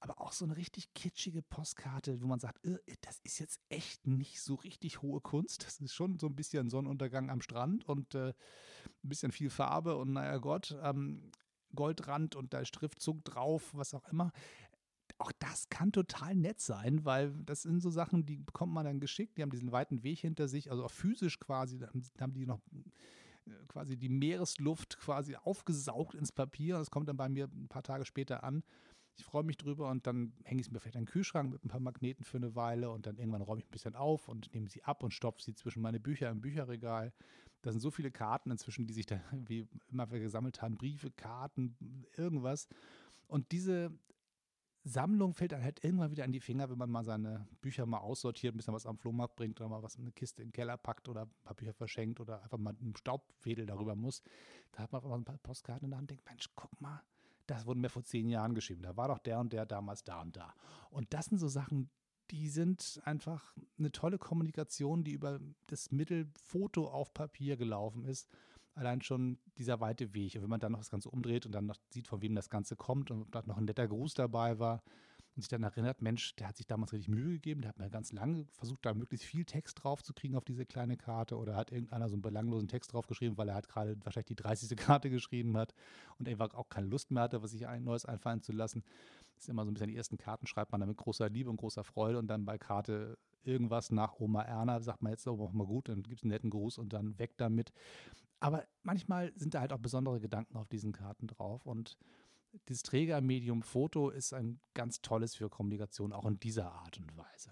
aber 0.05 0.21
auch 0.21 0.33
so 0.33 0.45
eine 0.45 0.55
richtig 0.55 0.93
kitschige 0.93 1.41
Postkarte, 1.41 2.21
wo 2.21 2.27
man 2.27 2.39
sagt, 2.39 2.63
äh, 2.63 2.77
das 3.01 3.19
ist 3.23 3.39
jetzt 3.39 3.59
echt 3.69 4.05
nicht 4.05 4.39
so 4.39 4.55
richtig 4.55 5.01
hohe 5.01 5.19
Kunst. 5.19 5.65
Das 5.65 5.79
ist 5.79 5.93
schon 5.93 6.19
so 6.19 6.27
ein 6.27 6.35
bisschen 6.35 6.69
Sonnenuntergang 6.69 7.31
am 7.31 7.41
Strand 7.41 7.89
und 7.89 8.13
äh, 8.13 8.29
ein 8.29 9.09
bisschen 9.09 9.31
viel 9.31 9.49
Farbe 9.49 9.97
und 9.97 10.13
naja 10.13 10.37
Gott, 10.37 10.77
ähm, 10.83 11.31
Goldrand 11.73 12.35
und 12.35 12.53
da 12.53 12.59
ist 12.59 12.75
Schriftzug 12.75 13.25
drauf, 13.25 13.73
was 13.73 13.95
auch 13.95 14.07
immer. 14.09 14.31
Auch 15.17 15.31
das 15.39 15.69
kann 15.69 15.91
total 15.91 16.35
nett 16.35 16.61
sein, 16.61 17.03
weil 17.03 17.31
das 17.43 17.63
sind 17.63 17.81
so 17.81 17.89
Sachen, 17.89 18.25
die 18.25 18.37
bekommt 18.37 18.73
man 18.73 18.85
dann 18.85 18.99
geschickt, 18.99 19.37
die 19.37 19.41
haben 19.41 19.49
diesen 19.49 19.71
weiten 19.71 20.03
Weg 20.03 20.19
hinter 20.19 20.47
sich, 20.47 20.69
also 20.69 20.85
auch 20.85 20.91
physisch 20.91 21.39
quasi, 21.39 21.79
da 21.79 21.89
haben 22.19 22.33
die 22.33 22.45
noch 22.45 22.59
äh, 23.47 23.51
quasi 23.69 23.97
die 23.97 24.09
Meeresluft 24.09 24.99
quasi 24.99 25.35
aufgesaugt 25.35 26.13
ins 26.13 26.31
Papier. 26.31 26.77
Das 26.77 26.91
kommt 26.91 27.09
dann 27.09 27.17
bei 27.17 27.29
mir 27.29 27.45
ein 27.51 27.69
paar 27.69 27.83
Tage 27.83 28.05
später 28.05 28.43
an. 28.43 28.63
Ich 29.17 29.23
freue 29.23 29.43
mich 29.43 29.57
drüber 29.57 29.89
und 29.89 30.07
dann 30.07 30.33
hänge 30.43 30.59
ich 30.59 30.67
es 30.67 30.71
mir 30.71 30.79
vielleicht 30.79 30.95
in 30.95 31.05
den 31.05 31.11
Kühlschrank 31.11 31.51
mit 31.51 31.63
ein 31.63 31.69
paar 31.69 31.79
Magneten 31.79 32.25
für 32.25 32.37
eine 32.37 32.55
Weile 32.55 32.89
und 32.89 33.05
dann 33.05 33.17
irgendwann 33.17 33.41
räume 33.41 33.61
ich 33.61 33.67
ein 33.67 33.71
bisschen 33.71 33.95
auf 33.95 34.27
und 34.27 34.53
nehme 34.53 34.67
sie 34.67 34.83
ab 34.83 35.03
und 35.03 35.13
stopfe 35.13 35.41
sie 35.41 35.55
zwischen 35.55 35.81
meine 35.81 35.99
Bücher 35.99 36.29
im 36.29 36.41
Bücherregal. 36.41 37.13
Da 37.61 37.71
sind 37.71 37.79
so 37.79 37.91
viele 37.91 38.11
Karten 38.11 38.51
inzwischen, 38.51 38.85
die 38.85 38.93
sich 38.93 39.05
da 39.05 39.19
wie 39.47 39.67
immer 39.89 40.05
gesammelt 40.07 40.61
haben, 40.61 40.77
Briefe, 40.77 41.11
Karten, 41.11 42.05
irgendwas. 42.17 42.67
Und 43.27 43.51
diese 43.51 43.91
Sammlung 44.83 45.33
fällt 45.33 45.51
dann 45.51 45.63
halt 45.63 45.83
irgendwann 45.83 46.11
wieder 46.11 46.25
an 46.25 46.31
die 46.31 46.39
Finger, 46.39 46.69
wenn 46.69 46.77
man 46.77 46.91
mal 46.91 47.03
seine 47.03 47.47
Bücher 47.61 47.87
mal 47.87 47.97
aussortiert, 47.97 48.53
ein 48.53 48.57
bisschen 48.57 48.73
was 48.73 48.85
am 48.85 48.99
Flohmarkt 48.99 49.35
bringt 49.35 49.59
oder 49.59 49.69
mal 49.69 49.81
was 49.81 49.95
in 49.95 50.03
eine 50.03 50.11
Kiste 50.11 50.43
in 50.43 50.49
den 50.49 50.53
Keller 50.53 50.77
packt 50.77 51.09
oder 51.09 51.23
ein 51.23 51.31
paar 51.43 51.55
Bücher 51.55 51.73
verschenkt 51.73 52.19
oder 52.19 52.43
einfach 52.43 52.59
mal 52.59 52.75
einen 52.79 52.95
Staubwedel 52.95 53.65
darüber 53.65 53.95
muss. 53.95 54.21
Da 54.73 54.83
hat 54.83 54.91
man 54.91 54.99
einfach 54.99 55.09
mal 55.09 55.17
ein 55.17 55.25
paar 55.25 55.37
Postkarten 55.39 55.85
in 55.85 55.89
der 55.91 55.97
Hand 55.97 56.11
und 56.11 56.17
denkt, 56.17 56.29
Mensch, 56.29 56.49
guck 56.55 56.79
mal, 56.79 57.01
das 57.47 57.65
wurde 57.65 57.79
mir 57.79 57.89
vor 57.89 58.03
zehn 58.03 58.29
Jahren 58.29 58.55
geschrieben. 58.55 58.83
Da 58.83 58.97
war 58.97 59.07
doch 59.07 59.19
der 59.19 59.39
und 59.39 59.53
der 59.53 59.65
damals 59.65 60.03
da 60.03 60.21
und 60.21 60.35
da. 60.35 60.53
Und 60.89 61.13
das 61.13 61.25
sind 61.25 61.37
so 61.37 61.47
Sachen, 61.47 61.89
die 62.31 62.49
sind 62.49 63.01
einfach 63.05 63.55
eine 63.77 63.91
tolle 63.91 64.17
Kommunikation, 64.17 65.03
die 65.03 65.11
über 65.11 65.39
das 65.67 65.91
Mittel 65.91 66.27
Foto 66.41 66.87
auf 66.87 67.13
Papier 67.13 67.55
gelaufen 67.57 68.05
ist. 68.05 68.29
Allein 68.73 69.01
schon 69.01 69.37
dieser 69.57 69.79
weite 69.79 70.13
Weg. 70.13 70.35
Und 70.35 70.41
wenn 70.41 70.49
man 70.49 70.59
dann 70.59 70.71
noch 70.71 70.79
das 70.79 70.89
Ganze 70.89 71.09
umdreht 71.09 71.45
und 71.45 71.53
dann 71.53 71.65
noch 71.65 71.77
sieht, 71.89 72.07
von 72.07 72.21
wem 72.21 72.35
das 72.35 72.49
Ganze 72.49 72.75
kommt 72.75 73.11
und 73.11 73.33
da 73.33 73.41
noch 73.45 73.57
ein 73.57 73.65
netter 73.65 73.87
Gruß 73.87 74.15
dabei 74.15 74.59
war, 74.59 74.83
und 75.35 75.41
sich 75.41 75.49
dann 75.49 75.63
erinnert, 75.63 76.01
Mensch, 76.01 76.35
der 76.35 76.47
hat 76.47 76.57
sich 76.57 76.65
damals 76.65 76.93
richtig 76.93 77.09
Mühe 77.09 77.33
gegeben, 77.33 77.61
der 77.61 77.69
hat 77.69 77.77
mir 77.77 77.89
ganz 77.89 78.13
lange 78.13 78.45
versucht, 78.53 78.85
da 78.85 78.93
möglichst 78.93 79.25
viel 79.25 79.43
Text 79.43 79.83
drauf 79.83 80.01
zu 80.01 80.13
kriegen 80.13 80.35
auf 80.35 80.45
diese 80.45 80.65
kleine 80.65 80.95
Karte 80.95 81.37
oder 81.37 81.55
hat 81.55 81.71
irgendeiner 81.71 82.07
so 82.07 82.15
einen 82.15 82.21
belanglosen 82.21 82.67
Text 82.67 82.93
drauf 82.93 83.07
geschrieben, 83.07 83.37
weil 83.37 83.49
er 83.49 83.55
halt 83.55 83.67
gerade 83.67 83.97
wahrscheinlich 84.03 84.27
die 84.27 84.35
30. 84.35 84.77
Karte 84.77 85.09
geschrieben 85.09 85.57
hat 85.57 85.73
und 86.19 86.29
einfach 86.29 86.53
auch 86.53 86.69
keine 86.69 86.87
Lust 86.87 87.11
mehr 87.11 87.23
hatte, 87.23 87.43
was 87.43 87.51
sich 87.51 87.67
ein 87.67 87.83
Neues 87.83 88.05
einfallen 88.05 88.41
zu 88.41 88.53
lassen. 88.53 88.83
Das 89.35 89.43
ist 89.43 89.49
immer 89.49 89.65
so 89.65 89.71
ein 89.71 89.73
bisschen 89.73 89.89
die 89.89 89.97
ersten 89.97 90.17
Karten 90.17 90.47
schreibt 90.47 90.71
man 90.71 90.79
dann 90.79 90.89
mit 90.89 90.97
großer 90.97 91.29
Liebe 91.29 91.49
und 91.49 91.57
großer 91.57 91.83
Freude 91.83 92.17
und 92.17 92.27
dann 92.27 92.45
bei 92.45 92.57
Karte 92.57 93.17
irgendwas 93.43 93.91
nach 93.91 94.19
Oma 94.19 94.41
Erna 94.41 94.79
sagt 94.79 95.01
man 95.01 95.11
jetzt 95.11 95.27
auch 95.27 95.51
mal 95.51 95.67
gut, 95.67 95.89
dann 95.89 96.03
gibt 96.03 96.17
es 96.17 96.23
einen 96.23 96.31
netten 96.31 96.49
Gruß 96.49 96.77
und 96.77 96.93
dann 96.93 97.19
weg 97.19 97.33
damit. 97.37 97.71
Aber 98.39 98.63
manchmal 98.83 99.31
sind 99.35 99.53
da 99.53 99.61
halt 99.61 99.73
auch 99.73 99.79
besondere 99.79 100.19
Gedanken 100.19 100.57
auf 100.57 100.67
diesen 100.67 100.91
Karten 100.91 101.27
drauf 101.27 101.65
und 101.65 101.97
das 102.65 102.83
Trägermedium 102.83 103.61
Foto 103.61 104.09
ist 104.09 104.33
ein 104.33 104.59
ganz 104.73 105.01
tolles 105.01 105.35
für 105.35 105.49
Kommunikation, 105.49 106.13
auch 106.13 106.25
in 106.25 106.39
dieser 106.39 106.71
Art 106.71 106.97
und 106.97 107.15
Weise. 107.17 107.51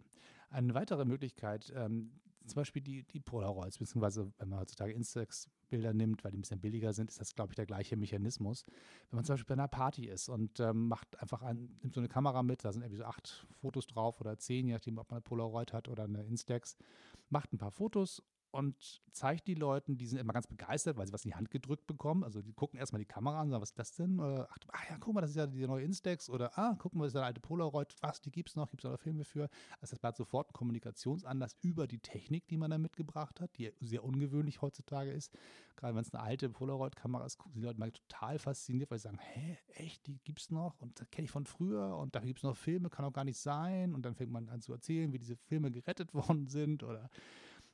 Eine 0.49 0.73
weitere 0.73 1.05
Möglichkeit, 1.05 1.71
ähm, 1.75 2.11
zum 2.45 2.55
Beispiel 2.55 2.81
die, 2.81 3.03
die 3.03 3.19
Polaroids, 3.19 3.77
beziehungsweise 3.77 4.31
wenn 4.37 4.49
man 4.49 4.59
heutzutage 4.59 4.91
Instax-Bilder 4.93 5.93
nimmt, 5.93 6.23
weil 6.23 6.31
die 6.31 6.37
ein 6.37 6.41
bisschen 6.41 6.59
billiger 6.59 6.93
sind, 6.93 7.09
ist 7.09 7.21
das, 7.21 7.35
glaube 7.35 7.53
ich, 7.53 7.55
der 7.55 7.65
gleiche 7.65 7.95
Mechanismus. 7.95 8.65
Wenn 9.09 9.17
man 9.17 9.25
zum 9.25 9.33
Beispiel 9.33 9.55
bei 9.55 9.61
einer 9.61 9.67
Party 9.67 10.07
ist 10.07 10.29
und 10.29 10.59
ähm, 10.59 10.87
macht 10.87 11.19
einfach 11.21 11.41
ein, 11.41 11.77
nimmt 11.81 11.93
so 11.93 12.01
eine 12.01 12.09
Kamera 12.09 12.43
mit, 12.43 12.65
da 12.65 12.73
sind 12.73 12.81
irgendwie 12.81 12.97
so 12.97 13.05
acht 13.05 13.45
Fotos 13.61 13.87
drauf 13.87 14.19
oder 14.19 14.37
zehn, 14.37 14.67
je 14.67 14.73
nachdem, 14.73 14.97
ob 14.97 15.09
man 15.09 15.17
eine 15.17 15.21
Polaroid 15.21 15.73
hat 15.73 15.87
oder 15.87 16.03
eine 16.03 16.23
Instax, 16.23 16.75
macht 17.29 17.53
ein 17.53 17.57
paar 17.57 17.71
Fotos 17.71 18.21
und 18.53 19.01
zeigt 19.11 19.47
die 19.47 19.55
Leuten, 19.55 19.97
die 19.97 20.05
sind 20.05 20.19
immer 20.19 20.33
ganz 20.33 20.47
begeistert, 20.47 20.97
weil 20.97 21.07
sie 21.07 21.13
was 21.13 21.25
in 21.25 21.31
die 21.31 21.35
Hand 21.35 21.49
gedrückt 21.49 21.87
bekommen. 21.87 22.23
Also 22.23 22.41
die 22.41 22.53
gucken 22.53 22.79
erstmal 22.79 22.99
die 22.99 23.05
Kamera 23.05 23.41
an 23.41 23.49
sagen, 23.49 23.61
was 23.61 23.69
ist 23.69 23.79
das 23.79 23.95
denn? 23.95 24.19
Oder, 24.19 24.47
ach, 24.51 24.57
ach, 24.71 24.89
ja, 24.89 24.97
guck 24.99 25.13
mal, 25.13 25.21
das 25.21 25.31
ist 25.31 25.35
ja 25.35 25.47
die 25.47 25.65
neue 25.65 25.83
Instax. 25.83 26.29
Oder, 26.29 26.57
ah, 26.57 26.75
guck 26.77 26.93
mal, 26.93 27.05
das 27.05 27.13
ist 27.13 27.17
eine 27.17 27.25
alte 27.25 27.41
Polaroid. 27.41 27.95
Was, 28.01 28.21
die 28.21 28.31
gibt 28.31 28.49
es 28.49 28.55
noch? 28.55 28.69
Gibt 28.69 28.83
es 28.83 28.89
noch 28.89 28.99
Filme 28.99 29.23
für? 29.23 29.49
Also 29.79 29.95
das 29.95 30.03
war 30.03 30.13
sofort 30.13 30.49
ein 30.49 30.53
Kommunikationsanlass 30.53 31.57
über 31.61 31.87
die 31.87 31.99
Technik, 31.99 32.47
die 32.47 32.57
man 32.57 32.69
da 32.69 32.77
mitgebracht 32.77 33.41
hat, 33.41 33.57
die 33.57 33.71
sehr 33.81 34.03
ungewöhnlich 34.03 34.61
heutzutage 34.61 35.11
ist. 35.11 35.35
Gerade 35.75 35.95
wenn 35.95 36.03
es 36.03 36.13
eine 36.13 36.23
alte 36.23 36.49
Polaroid-Kamera 36.49 37.25
ist, 37.25 37.39
sind 37.41 37.55
die 37.55 37.61
Leute 37.61 37.79
mal 37.79 37.91
total 37.91 38.37
fasziniert, 38.37 38.91
weil 38.91 38.99
sie 38.99 39.03
sagen, 39.03 39.19
hä, 39.19 39.57
echt, 39.73 40.05
die 40.05 40.19
gibt 40.23 40.39
es 40.39 40.51
noch? 40.51 40.79
Und 40.79 40.99
das 40.99 41.09
kenne 41.09 41.25
ich 41.25 41.31
von 41.31 41.45
früher 41.45 41.97
und 41.97 42.15
da 42.15 42.19
gibt 42.19 42.39
es 42.39 42.43
noch 42.43 42.55
Filme, 42.55 42.89
kann 42.89 43.05
auch 43.05 43.13
gar 43.13 43.23
nicht 43.23 43.39
sein. 43.39 43.95
Und 43.95 44.03
dann 44.03 44.15
fängt 44.15 44.31
man 44.31 44.49
an 44.49 44.61
zu 44.61 44.73
erzählen, 44.73 45.11
wie 45.11 45.19
diese 45.19 45.35
Filme 45.35 45.71
gerettet 45.71 46.13
worden 46.13 46.47
sind 46.47 46.83
oder 46.83 47.09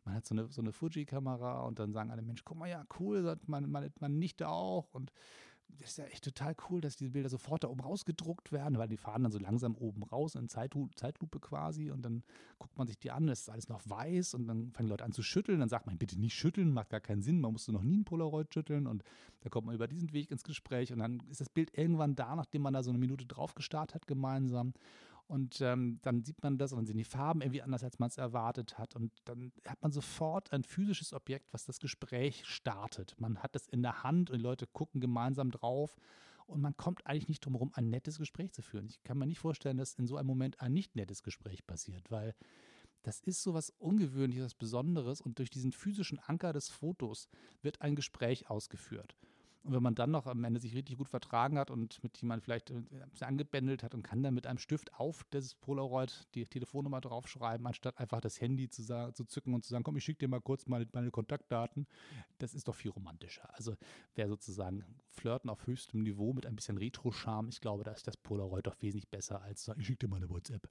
man 0.09 0.17
hat 0.17 0.25
so 0.25 0.33
eine, 0.35 0.47
so 0.49 0.61
eine 0.61 0.71
Fuji-Kamera 0.71 1.61
und 1.61 1.79
dann 1.79 1.93
sagen 1.93 2.11
alle 2.11 2.21
Menschen, 2.21 2.43
guck 2.45 2.57
mal, 2.57 2.69
ja, 2.69 2.83
cool, 2.99 3.23
sagt 3.23 3.47
man, 3.47 3.69
man, 3.69 3.89
man 3.99 4.17
nicht 4.17 4.43
auch. 4.43 4.93
Und 4.93 5.11
das 5.77 5.91
ist 5.91 5.97
ja 5.99 6.05
echt 6.05 6.23
total 6.23 6.55
cool, 6.69 6.81
dass 6.81 6.95
diese 6.95 7.11
Bilder 7.11 7.29
sofort 7.29 7.63
da 7.63 7.67
oben 7.67 7.81
rausgedruckt 7.81 8.51
werden, 8.51 8.79
weil 8.79 8.87
die 8.87 8.97
fahren 8.97 9.21
dann 9.21 9.31
so 9.31 9.37
langsam 9.37 9.75
oben 9.75 10.01
raus 10.01 10.33
in 10.33 10.49
Zeitlu 10.49 10.89
Zeitlupe 10.95 11.39
quasi 11.39 11.91
und 11.91 12.01
dann 12.01 12.23
guckt 12.57 12.75
man 12.77 12.87
sich 12.87 12.97
die 12.97 13.11
an, 13.11 13.29
es 13.29 13.41
ist 13.41 13.49
alles 13.49 13.69
noch 13.69 13.81
weiß 13.87 14.33
und 14.33 14.47
dann 14.47 14.71
fangen 14.71 14.87
die 14.87 14.91
Leute 14.91 15.05
an 15.05 15.11
zu 15.11 15.21
schütteln, 15.21 15.59
dann 15.59 15.69
sagt 15.69 15.85
man, 15.85 15.99
bitte 15.99 16.19
nicht 16.19 16.33
schütteln, 16.33 16.73
macht 16.73 16.89
gar 16.89 16.99
keinen 16.99 17.21
Sinn, 17.21 17.39
man 17.39 17.51
musste 17.51 17.71
noch 17.71 17.83
nie 17.83 17.97
ein 17.97 18.03
Polaroid 18.03 18.51
schütteln 18.51 18.87
und 18.87 19.03
da 19.41 19.49
kommt 19.49 19.67
man 19.67 19.75
über 19.75 19.87
diesen 19.87 20.11
Weg 20.11 20.31
ins 20.31 20.43
Gespräch 20.43 20.91
und 20.91 20.99
dann 20.99 21.21
ist 21.29 21.39
das 21.39 21.49
Bild 21.49 21.77
irgendwann 21.77 22.15
da, 22.15 22.35
nachdem 22.35 22.63
man 22.63 22.73
da 22.73 22.81
so 22.81 22.89
eine 22.89 22.97
Minute 22.97 23.27
drauf 23.27 23.53
gestartet 23.53 23.93
hat 23.93 24.07
gemeinsam 24.07 24.73
und 25.29 25.62
ähm, 25.62 26.00
dann 26.01 26.24
sieht 26.24 26.41
man 26.41 26.57
das 26.57 26.71
und 26.71 26.79
dann 26.79 26.86
sind 26.88 26.98
die 26.98 27.03
Farben 27.03 27.41
irgendwie 27.41 27.62
anders, 27.62 27.83
als 27.83 28.00
man 28.00 28.09
es 28.09 28.17
erwartet 28.17 28.79
hat. 28.79 28.95
Und 28.95 29.13
dann 29.25 29.51
hat 29.63 29.79
man 29.79 29.91
sofort 29.91 30.51
ein 30.51 30.63
physisches 30.63 31.13
Objekt, 31.13 31.53
was 31.53 31.65
das 31.65 31.79
Gespräch 31.79 32.48
startet. 32.48 33.13
Man 33.19 33.38
hat 33.38 33.53
das 33.53 33.67
in 33.67 33.83
der 33.83 34.01
Hand 34.01 34.31
und 34.31 34.39
die 34.39 34.43
Leute 34.43 34.65
gucken 34.65 35.00
gemeinsam 35.00 35.51
drauf. 35.51 35.95
Und 36.48 36.62
man 36.62 36.75
kommt 36.77 37.05
eigentlich 37.05 37.27
nicht 37.27 37.45
drum 37.45 37.53
herum, 37.53 37.69
ein 37.75 37.91
nettes 37.91 38.17
Gespräch 38.17 38.53
zu 38.53 38.63
führen. 38.63 38.88
Ich 38.89 39.03
kann 39.03 39.19
mir 39.19 39.27
nicht 39.27 39.38
vorstellen, 39.38 39.77
dass 39.77 39.93
in 39.93 40.07
so 40.07 40.17
einem 40.17 40.25
Moment 40.25 40.59
ein 40.62 40.74
nicht 40.74 40.95
nettes 40.95 41.21
Gespräch 41.21 41.63
passiert, 41.67 42.09
weil 42.09 42.33
das 43.03 43.19
ist 43.19 43.43
so 43.43 43.53
was 43.53 43.69
Ungewöhnliches, 43.77 44.45
was 44.45 44.55
Besonderes. 44.55 45.21
Und 45.21 45.38
durch 45.38 45.51
diesen 45.51 45.71
physischen 45.71 46.17
Anker 46.17 46.53
des 46.53 46.69
Fotos 46.69 47.29
wird 47.62 47.83
ein 47.83 47.95
Gespräch 47.95 48.50
ausgeführt. 48.50 49.15
Und 49.63 49.73
wenn 49.73 49.83
man 49.83 49.95
dann 49.95 50.11
noch 50.11 50.25
am 50.25 50.43
Ende 50.43 50.59
sich 50.59 50.73
richtig 50.73 50.97
gut 50.97 51.09
vertragen 51.09 51.57
hat 51.57 51.69
und 51.69 52.01
mit 52.01 52.17
jemandem 52.21 52.43
vielleicht 52.43 52.71
äh, 52.71 52.81
angebändelt 53.21 53.83
hat 53.83 53.93
und 53.93 54.03
kann 54.03 54.23
dann 54.23 54.33
mit 54.33 54.47
einem 54.47 54.57
Stift 54.57 54.93
auf 54.93 55.25
das 55.31 55.55
Polaroid 55.55 56.27
die 56.33 56.45
Telefonnummer 56.45 57.01
draufschreiben, 57.01 57.67
anstatt 57.67 57.99
einfach 57.99 58.21
das 58.21 58.39
Handy 58.39 58.69
zu, 58.69 58.83
zu 59.13 59.25
zücken 59.25 59.53
und 59.53 59.63
zu 59.63 59.71
sagen, 59.71 59.83
komm, 59.83 59.97
ich 59.97 60.03
schicke 60.03 60.19
dir 60.19 60.27
mal 60.29 60.41
kurz 60.41 60.65
meine, 60.67 60.87
meine 60.93 61.11
Kontaktdaten, 61.11 61.87
das 62.37 62.53
ist 62.53 62.67
doch 62.67 62.75
viel 62.75 62.91
romantischer. 62.91 63.53
Also 63.53 63.75
wer 64.15 64.29
sozusagen 64.29 64.85
Flirten 65.07 65.49
auf 65.49 65.67
höchstem 65.67 66.03
Niveau 66.03 66.33
mit 66.33 66.45
ein 66.45 66.55
bisschen 66.55 66.77
Retro-Charme, 66.77 67.49
ich 67.49 67.59
glaube, 67.59 67.83
da 67.83 67.91
ist 67.91 68.07
das 68.07 68.15
Polaroid 68.15 68.65
doch 68.65 68.81
wesentlich 68.81 69.09
besser 69.09 69.41
als 69.41 69.65
sagen, 69.65 69.81
ich 69.81 69.87
schicke 69.87 70.05
dir 70.05 70.07
mal 70.07 70.17
eine 70.17 70.29
WhatsApp. 70.29 70.69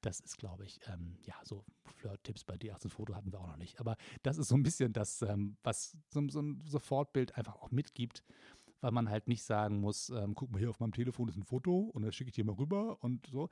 Das 0.00 0.20
ist, 0.20 0.38
glaube 0.38 0.64
ich, 0.64 0.80
ähm, 0.86 1.18
ja, 1.24 1.34
so 1.44 1.64
Flirt-Tipps 1.84 2.44
bei 2.44 2.54
D18 2.54 2.88
Foto 2.88 3.14
hatten 3.14 3.32
wir 3.32 3.40
auch 3.40 3.46
noch 3.46 3.56
nicht. 3.56 3.78
Aber 3.78 3.96
das 4.22 4.38
ist 4.38 4.48
so 4.48 4.54
ein 4.54 4.62
bisschen 4.62 4.92
das, 4.92 5.22
ähm, 5.22 5.56
was 5.62 5.96
so, 6.08 6.26
so 6.28 6.40
ein 6.40 6.62
Sofortbild 6.64 7.36
einfach 7.36 7.56
auch 7.56 7.70
mitgibt 7.70 8.21
weil 8.80 8.90
man 8.90 9.08
halt 9.08 9.28
nicht 9.28 9.44
sagen 9.44 9.80
muss, 9.80 10.10
ähm, 10.10 10.34
guck 10.34 10.50
mal 10.50 10.58
hier 10.58 10.70
auf 10.70 10.80
meinem 10.80 10.92
Telefon 10.92 11.28
ist 11.28 11.36
ein 11.36 11.44
Foto 11.44 11.90
und 11.92 12.02
das 12.02 12.14
schicke 12.14 12.28
ich 12.28 12.34
dir 12.34 12.44
mal 12.44 12.56
rüber 12.56 13.02
und 13.02 13.26
so. 13.26 13.48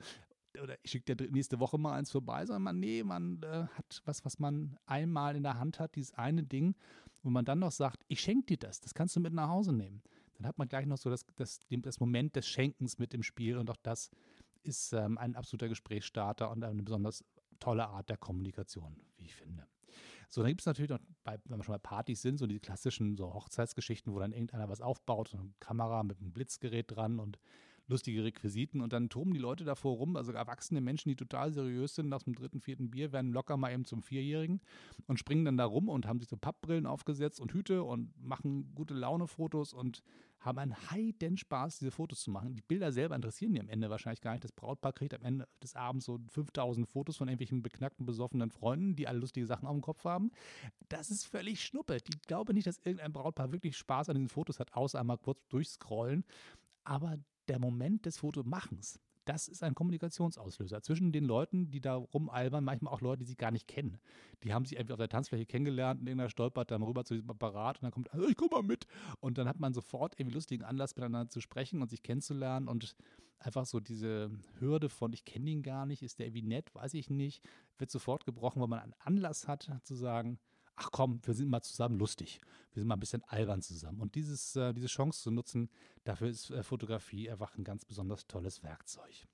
Oder 0.61 0.77
ich 0.83 0.91
schicke 0.91 1.15
dir 1.15 1.31
nächste 1.31 1.59
Woche 1.59 1.77
mal 1.77 1.93
eins 1.93 2.11
vorbei, 2.11 2.45
sondern 2.45 2.63
man, 2.63 2.79
nee, 2.79 3.03
man 3.03 3.41
äh, 3.43 3.67
hat 3.73 4.01
was, 4.03 4.25
was 4.25 4.37
man 4.37 4.77
einmal 4.85 5.35
in 5.37 5.43
der 5.43 5.57
Hand 5.57 5.79
hat, 5.79 5.95
dieses 5.95 6.13
eine 6.13 6.43
Ding, 6.43 6.75
wo 7.23 7.29
man 7.29 7.45
dann 7.45 7.59
noch 7.59 7.71
sagt, 7.71 8.03
ich 8.09 8.19
schenke 8.19 8.47
dir 8.47 8.57
das, 8.57 8.81
das 8.81 8.93
kannst 8.93 9.15
du 9.15 9.21
mit 9.21 9.33
nach 9.33 9.47
Hause 9.47 9.71
nehmen. 9.71 10.01
Dann 10.35 10.47
hat 10.47 10.57
man 10.57 10.67
gleich 10.67 10.85
noch 10.85 10.97
so 10.97 11.09
das, 11.09 11.25
das, 11.37 11.59
das 11.69 11.99
Moment 11.99 12.35
des 12.35 12.47
Schenkens 12.47 12.99
mit 12.99 13.13
im 13.13 13.23
Spiel 13.23 13.57
und 13.57 13.69
auch 13.69 13.77
das 13.81 14.09
ist 14.63 14.91
ähm, 14.93 15.17
ein 15.17 15.35
absoluter 15.35 15.69
Gesprächsstarter 15.69 16.51
und 16.51 16.63
eine 16.63 16.83
besonders 16.83 17.23
tolle 17.59 17.87
Art 17.87 18.09
der 18.09 18.17
Kommunikation, 18.17 18.99
wie 19.17 19.25
ich 19.25 19.35
finde. 19.35 19.67
So, 20.33 20.41
dann 20.41 20.49
gibt 20.49 20.61
es 20.61 20.65
natürlich 20.65 20.89
noch, 20.89 20.99
bei, 21.25 21.37
wenn 21.45 21.59
wir 21.59 21.63
schon 21.63 21.73
bei 21.73 21.79
Partys 21.79 22.21
sind, 22.21 22.37
so 22.37 22.47
die 22.47 22.61
klassischen 22.61 23.17
so 23.17 23.33
Hochzeitsgeschichten, 23.33 24.13
wo 24.13 24.19
dann 24.19 24.31
irgendeiner 24.31 24.69
was 24.69 24.79
aufbaut, 24.79 25.27
so 25.27 25.37
eine 25.37 25.49
Kamera 25.59 26.03
mit 26.03 26.19
einem 26.19 26.31
Blitzgerät 26.31 26.85
dran 26.89 27.19
und 27.19 27.37
lustige 27.87 28.23
Requisiten 28.23 28.79
und 28.79 28.93
dann 28.93 29.09
toben 29.09 29.33
die 29.33 29.39
Leute 29.39 29.65
davor 29.65 29.97
rum, 29.97 30.15
also 30.15 30.31
erwachsene 30.31 30.79
Menschen, 30.79 31.09
die 31.09 31.17
total 31.17 31.51
seriös 31.51 31.95
sind, 31.95 32.07
nach 32.07 32.23
dem 32.23 32.33
dritten, 32.33 32.61
vierten 32.61 32.89
Bier, 32.89 33.11
werden 33.11 33.33
locker 33.33 33.57
mal 33.57 33.73
eben 33.73 33.83
zum 33.83 34.01
Vierjährigen 34.01 34.61
und 35.07 35.19
springen 35.19 35.43
dann 35.43 35.57
da 35.57 35.65
rum 35.65 35.89
und 35.89 36.07
haben 36.07 36.19
sich 36.19 36.29
so 36.29 36.37
Pappbrillen 36.37 36.85
aufgesetzt 36.85 37.41
und 37.41 37.53
Hüte 37.53 37.83
und 37.83 38.13
machen 38.23 38.73
gute 38.73 38.93
Laune-Fotos 38.93 39.73
und 39.73 40.01
haben 40.41 40.57
einen 40.57 40.75
heiden 40.89 41.37
Spaß, 41.37 41.79
diese 41.79 41.91
Fotos 41.91 42.21
zu 42.21 42.31
machen. 42.31 42.55
Die 42.55 42.61
Bilder 42.61 42.91
selber 42.91 43.15
interessieren 43.15 43.53
die 43.53 43.59
am 43.59 43.69
Ende 43.69 43.89
wahrscheinlich 43.89 44.21
gar 44.21 44.31
nicht. 44.31 44.43
Das 44.43 44.51
Brautpaar 44.51 44.91
kriegt 44.91 45.13
am 45.13 45.23
Ende 45.23 45.47
des 45.61 45.75
Abends 45.75 46.05
so 46.05 46.19
5000 46.29 46.87
Fotos 46.87 47.17
von 47.17 47.27
irgendwelchen 47.27 47.61
beknackten, 47.61 48.05
besoffenen 48.05 48.49
Freunden, 48.49 48.95
die 48.95 49.07
alle 49.07 49.19
lustige 49.19 49.45
Sachen 49.45 49.67
auf 49.67 49.75
dem 49.75 49.81
Kopf 49.81 50.03
haben. 50.03 50.31
Das 50.89 51.11
ist 51.11 51.25
völlig 51.25 51.63
schnuppe. 51.63 51.97
Die 51.97 52.19
glaube 52.27 52.53
nicht, 52.53 52.67
dass 52.67 52.79
irgendein 52.79 53.13
Brautpaar 53.13 53.51
wirklich 53.51 53.77
Spaß 53.77 54.09
an 54.09 54.15
diesen 54.15 54.29
Fotos 54.29 54.59
hat, 54.59 54.73
außer 54.73 54.99
einmal 54.99 55.19
kurz 55.19 55.47
durchscrollen. 55.47 56.25
Aber 56.83 57.17
der 57.47 57.59
Moment 57.59 58.05
des 58.07 58.17
Fotomachens, 58.17 58.99
das 59.25 59.47
ist 59.47 59.63
ein 59.63 59.75
Kommunikationsauslöser 59.75 60.81
zwischen 60.81 61.11
den 61.11 61.25
Leuten, 61.25 61.69
die 61.69 61.81
da 61.81 61.95
rumalbern, 61.95 62.63
manchmal 62.63 62.93
auch 62.93 63.01
Leute, 63.01 63.19
die 63.19 63.29
sie 63.29 63.35
gar 63.35 63.51
nicht 63.51 63.67
kennen. 63.67 63.99
Die 64.43 64.53
haben 64.53 64.65
sich 64.65 64.79
einfach 64.79 64.93
auf 64.93 64.99
der 64.99 65.09
Tanzfläche 65.09 65.45
kennengelernt 65.45 66.01
und 66.01 66.07
irgendeiner 66.07 66.29
stolpert 66.29 66.71
dann 66.71 66.81
rüber 66.81 67.05
zu 67.05 67.13
diesem 67.13 67.29
Apparat 67.29 67.77
und 67.77 67.83
dann 67.83 67.91
kommt, 67.91 68.11
also 68.13 68.27
ich 68.27 68.35
komm 68.35 68.49
mal 68.51 68.63
mit. 68.63 68.87
Und 69.19 69.37
dann 69.37 69.47
hat 69.47 69.59
man 69.59 69.73
sofort 69.73 70.19
irgendwie 70.19 70.35
lustigen 70.35 70.63
Anlass, 70.63 70.95
miteinander 70.95 71.29
zu 71.29 71.41
sprechen 71.41 71.81
und 71.81 71.89
sich 71.89 72.01
kennenzulernen 72.01 72.67
und 72.67 72.95
einfach 73.39 73.65
so 73.65 73.79
diese 73.79 74.31
Hürde 74.59 74.89
von, 74.89 75.13
ich 75.13 75.25
kenne 75.25 75.49
ihn 75.49 75.63
gar 75.63 75.85
nicht, 75.85 76.03
ist 76.03 76.19
der 76.19 76.27
irgendwie 76.27 76.43
nett, 76.43 76.73
weiß 76.73 76.93
ich 76.93 77.09
nicht, 77.09 77.43
wird 77.77 77.91
sofort 77.91 78.25
gebrochen, 78.25 78.61
weil 78.61 78.67
man 78.67 78.79
einen 78.79 78.95
Anlass 78.99 79.47
hat 79.47 79.69
zu 79.83 79.95
sagen, 79.95 80.39
ach 80.75 80.89
komm, 80.91 81.19
wir 81.23 81.33
sind 81.33 81.49
mal 81.49 81.61
zusammen 81.61 81.97
lustig. 81.97 82.41
Wir 82.73 82.81
sind 82.81 82.87
mal 82.87 82.95
ein 82.95 82.99
bisschen 82.99 83.23
albern 83.25 83.61
zusammen. 83.61 83.99
Und 84.01 84.15
dieses, 84.15 84.55
äh, 84.55 84.73
diese 84.73 84.87
Chance 84.87 85.21
zu 85.21 85.31
nutzen, 85.31 85.69
dafür 86.03 86.29
ist 86.29 86.49
äh, 86.51 86.63
Fotografie 86.63 87.29
einfach 87.29 87.57
ein 87.57 87.63
ganz 87.63 87.85
besonders 87.85 88.27
tolles 88.27 88.63
Werkzeug. 88.63 89.27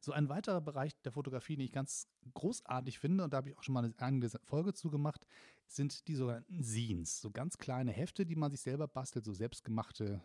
So 0.00 0.12
ein 0.12 0.28
weiterer 0.28 0.60
Bereich 0.60 0.92
der 1.02 1.12
Fotografie, 1.12 1.56
den 1.56 1.64
ich 1.64 1.72
ganz 1.72 2.08
großartig 2.34 2.98
finde, 2.98 3.24
und 3.24 3.32
da 3.32 3.38
habe 3.38 3.50
ich 3.50 3.56
auch 3.56 3.62
schon 3.62 3.72
mal 3.72 3.84
eine 3.84 3.94
eigene 3.98 4.28
Folge 4.42 4.74
zu 4.74 4.90
gemacht, 4.90 5.26
sind 5.66 6.08
die 6.08 6.14
sogenannten 6.14 6.62
Scenes. 6.62 7.20
So 7.20 7.30
ganz 7.30 7.56
kleine 7.56 7.90
Hefte, 7.90 8.26
die 8.26 8.36
man 8.36 8.50
sich 8.50 8.60
selber 8.60 8.86
bastelt, 8.86 9.24
so 9.24 9.32
selbstgemachte 9.32 10.20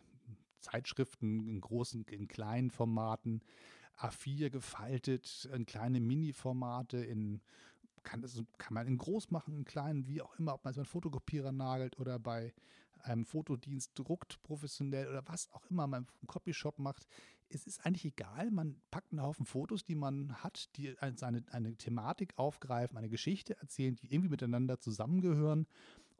Zeitschriften 0.59 1.47
in 1.47 1.61
großen, 1.61 2.03
in 2.05 2.27
kleinen 2.27 2.71
Formaten, 2.71 3.41
A4 3.97 4.49
gefaltet, 4.49 5.49
in 5.53 5.65
kleine 5.65 5.99
Mini-Formate, 5.99 6.97
in 6.97 7.41
kann, 7.99 8.21
das, 8.21 8.41
kann 8.57 8.73
man 8.73 8.87
in 8.87 8.97
groß 8.97 9.31
machen, 9.31 9.53
in 9.53 9.65
klein, 9.65 10.07
wie 10.07 10.21
auch 10.21 10.35
immer, 10.39 10.53
ob 10.53 10.63
man 10.63 10.71
es 10.71 10.77
einem 10.77 10.85
Fotokopierer 10.85 11.51
nagelt 11.51 11.99
oder 11.99 12.19
bei 12.19 12.53
einem 13.01 13.25
Fotodienst 13.25 13.91
druckt 13.95 14.41
professionell 14.43 15.07
oder 15.07 15.23
was 15.27 15.49
auch 15.51 15.65
immer 15.69 15.87
man 15.87 16.07
im 16.21 16.27
Copyshop 16.27 16.79
macht. 16.79 17.07
Es 17.47 17.65
ist 17.65 17.85
eigentlich 17.85 18.05
egal, 18.05 18.51
man 18.51 18.79
packt 18.91 19.11
einen 19.11 19.23
Haufen 19.23 19.45
Fotos, 19.45 19.83
die 19.83 19.95
man 19.95 20.35
hat, 20.43 20.75
die 20.75 20.97
eine, 20.99 21.43
eine 21.51 21.75
Thematik 21.75 22.37
aufgreifen, 22.37 22.97
eine 22.97 23.09
Geschichte 23.09 23.57
erzählen, 23.57 23.95
die 23.95 24.13
irgendwie 24.13 24.29
miteinander 24.29 24.79
zusammengehören 24.79 25.65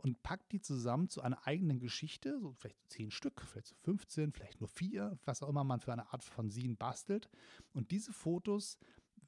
und 0.02 0.24
packt 0.24 0.52
die 0.52 0.62
zusammen 0.62 1.10
zu 1.10 1.22
einer 1.22 1.46
eigenen 1.46 1.80
Geschichte, 1.80 2.40
so 2.40 2.54
vielleicht 2.54 2.78
zehn 2.88 3.12
Stück, 3.12 3.42
vielleicht 3.42 3.68
so 3.68 3.76
15, 3.84 4.32
vielleicht 4.32 4.60
nur 4.62 4.70
vier, 4.70 5.20
was 5.26 5.44
auch 5.44 5.50
immer 5.50 5.64
man 5.64 5.82
für 5.82 5.92
eine 5.92 6.12
Art 6.12 6.24
von 6.24 6.50
Scene 6.50 6.76
bastelt. 6.76 7.30
Und 7.74 7.92
diese 7.92 8.14
Fotos 8.14 8.78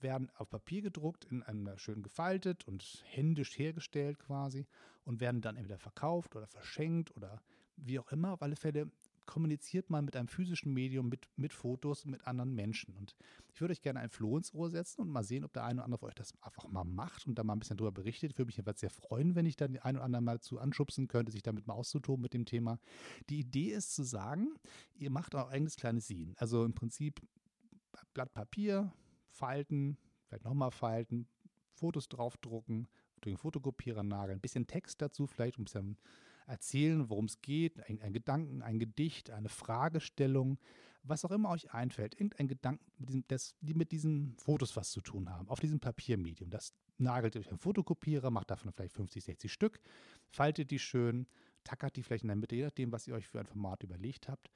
werden 0.03 0.29
auf 0.35 0.49
Papier 0.49 0.81
gedruckt, 0.81 1.25
in 1.25 1.43
einem 1.43 1.77
schön 1.77 2.01
gefaltet 2.03 2.67
und 2.67 3.03
händisch 3.07 3.57
hergestellt 3.57 4.19
quasi 4.19 4.67
und 5.03 5.19
werden 5.19 5.41
dann 5.41 5.57
entweder 5.57 5.79
verkauft 5.79 6.35
oder 6.35 6.47
verschenkt 6.47 7.15
oder 7.15 7.41
wie 7.77 7.99
auch 7.99 8.11
immer. 8.11 8.33
Auf 8.33 8.41
alle 8.41 8.55
Fälle 8.55 8.91
kommuniziert 9.25 9.89
man 9.89 10.05
mit 10.05 10.15
einem 10.15 10.27
physischen 10.27 10.73
Medium, 10.73 11.07
mit, 11.07 11.27
mit 11.37 11.53
Fotos, 11.53 12.05
mit 12.05 12.27
anderen 12.27 12.53
Menschen. 12.53 12.95
Und 12.95 13.15
ich 13.53 13.61
würde 13.61 13.71
euch 13.71 13.81
gerne 13.81 13.99
ein 13.99 14.09
Floh 14.09 14.37
ins 14.37 14.53
Ohr 14.53 14.69
setzen 14.69 15.01
und 15.01 15.09
mal 15.09 15.23
sehen, 15.23 15.45
ob 15.45 15.53
der 15.53 15.63
eine 15.63 15.79
oder 15.79 15.85
andere 15.85 15.99
von 15.99 16.09
euch 16.09 16.15
das 16.15 16.33
einfach 16.41 16.67
mal 16.67 16.83
macht 16.83 17.27
und 17.27 17.35
da 17.35 17.43
mal 17.43 17.53
ein 17.53 17.59
bisschen 17.59 17.77
drüber 17.77 17.91
berichtet. 17.91 18.31
Ich 18.31 18.37
würde 18.37 18.47
mich 18.47 18.57
jedenfalls 18.57 18.81
sehr 18.81 18.89
freuen, 18.89 19.35
wenn 19.35 19.45
ich 19.45 19.55
dann 19.55 19.73
den 19.73 19.81
einen 19.81 19.97
oder 19.97 20.05
anderen 20.05 20.25
mal 20.25 20.33
dazu 20.35 20.59
anschubsen 20.59 21.07
könnte, 21.07 21.31
sich 21.31 21.43
damit 21.43 21.67
mal 21.67 21.73
auszutoben 21.73 22.21
mit 22.21 22.33
dem 22.33 22.45
Thema. 22.45 22.79
Die 23.29 23.39
Idee 23.39 23.71
ist 23.71 23.95
zu 23.95 24.03
sagen, 24.03 24.49
ihr 24.95 25.11
macht 25.11 25.35
euer 25.35 25.47
eigenes 25.47 25.75
kleines 25.75 26.07
Scene. 26.07 26.33
Also 26.37 26.65
im 26.65 26.73
Prinzip 26.73 27.21
Blatt 28.13 28.33
Papier, 28.33 28.91
falten, 29.31 29.97
vielleicht 30.27 30.45
nochmal 30.45 30.71
falten, 30.71 31.27
Fotos 31.73 32.09
draufdrucken, 32.09 32.87
durch 33.21 33.35
den 33.35 33.37
Fotokopierer 33.37 34.03
nageln, 34.03 34.37
ein 34.37 34.41
bisschen 34.41 34.67
Text 34.67 35.01
dazu, 35.01 35.27
vielleicht 35.27 35.57
ein 35.59 35.65
bisschen 35.65 35.97
erzählen, 36.47 37.09
worum 37.09 37.25
es 37.25 37.41
geht, 37.41 37.79
ein, 37.87 38.01
ein, 38.01 38.13
Gedanken, 38.13 38.61
ein 38.61 38.79
Gedicht, 38.79 39.29
eine 39.29 39.49
Fragestellung, 39.49 40.59
was 41.03 41.25
auch 41.25 41.31
immer 41.31 41.49
euch 41.49 41.73
einfällt, 41.73 42.13
irgendein 42.13 42.47
Gedanken, 42.47 42.85
mit 42.97 43.09
diesem, 43.09 43.23
das, 43.27 43.55
die 43.61 43.73
mit 43.73 43.91
diesen 43.91 44.35
Fotos 44.37 44.75
was 44.75 44.91
zu 44.91 45.01
tun 45.01 45.29
haben, 45.29 45.47
auf 45.49 45.59
diesem 45.59 45.79
Papiermedium. 45.79 46.49
Das 46.49 46.73
nagelt 46.97 47.35
ihr 47.35 47.41
euch 47.41 47.49
einen 47.49 47.57
Fotokopierer, 47.57 48.29
macht 48.29 48.51
davon 48.51 48.71
vielleicht 48.71 48.93
50, 48.93 49.23
60 49.23 49.51
Stück, 49.51 49.79
faltet 50.29 50.71
die 50.71 50.79
schön, 50.79 51.27
tackert 51.63 51.95
die 51.95 52.03
vielleicht 52.03 52.23
in 52.23 52.29
der 52.29 52.35
Mitte, 52.35 52.55
je 52.55 52.65
nachdem, 52.65 52.91
was 52.91 53.07
ihr 53.07 53.15
euch 53.15 53.27
für 53.27 53.39
ein 53.39 53.47
Format 53.47 53.83
überlegt 53.83 54.27
habt. 54.27 54.51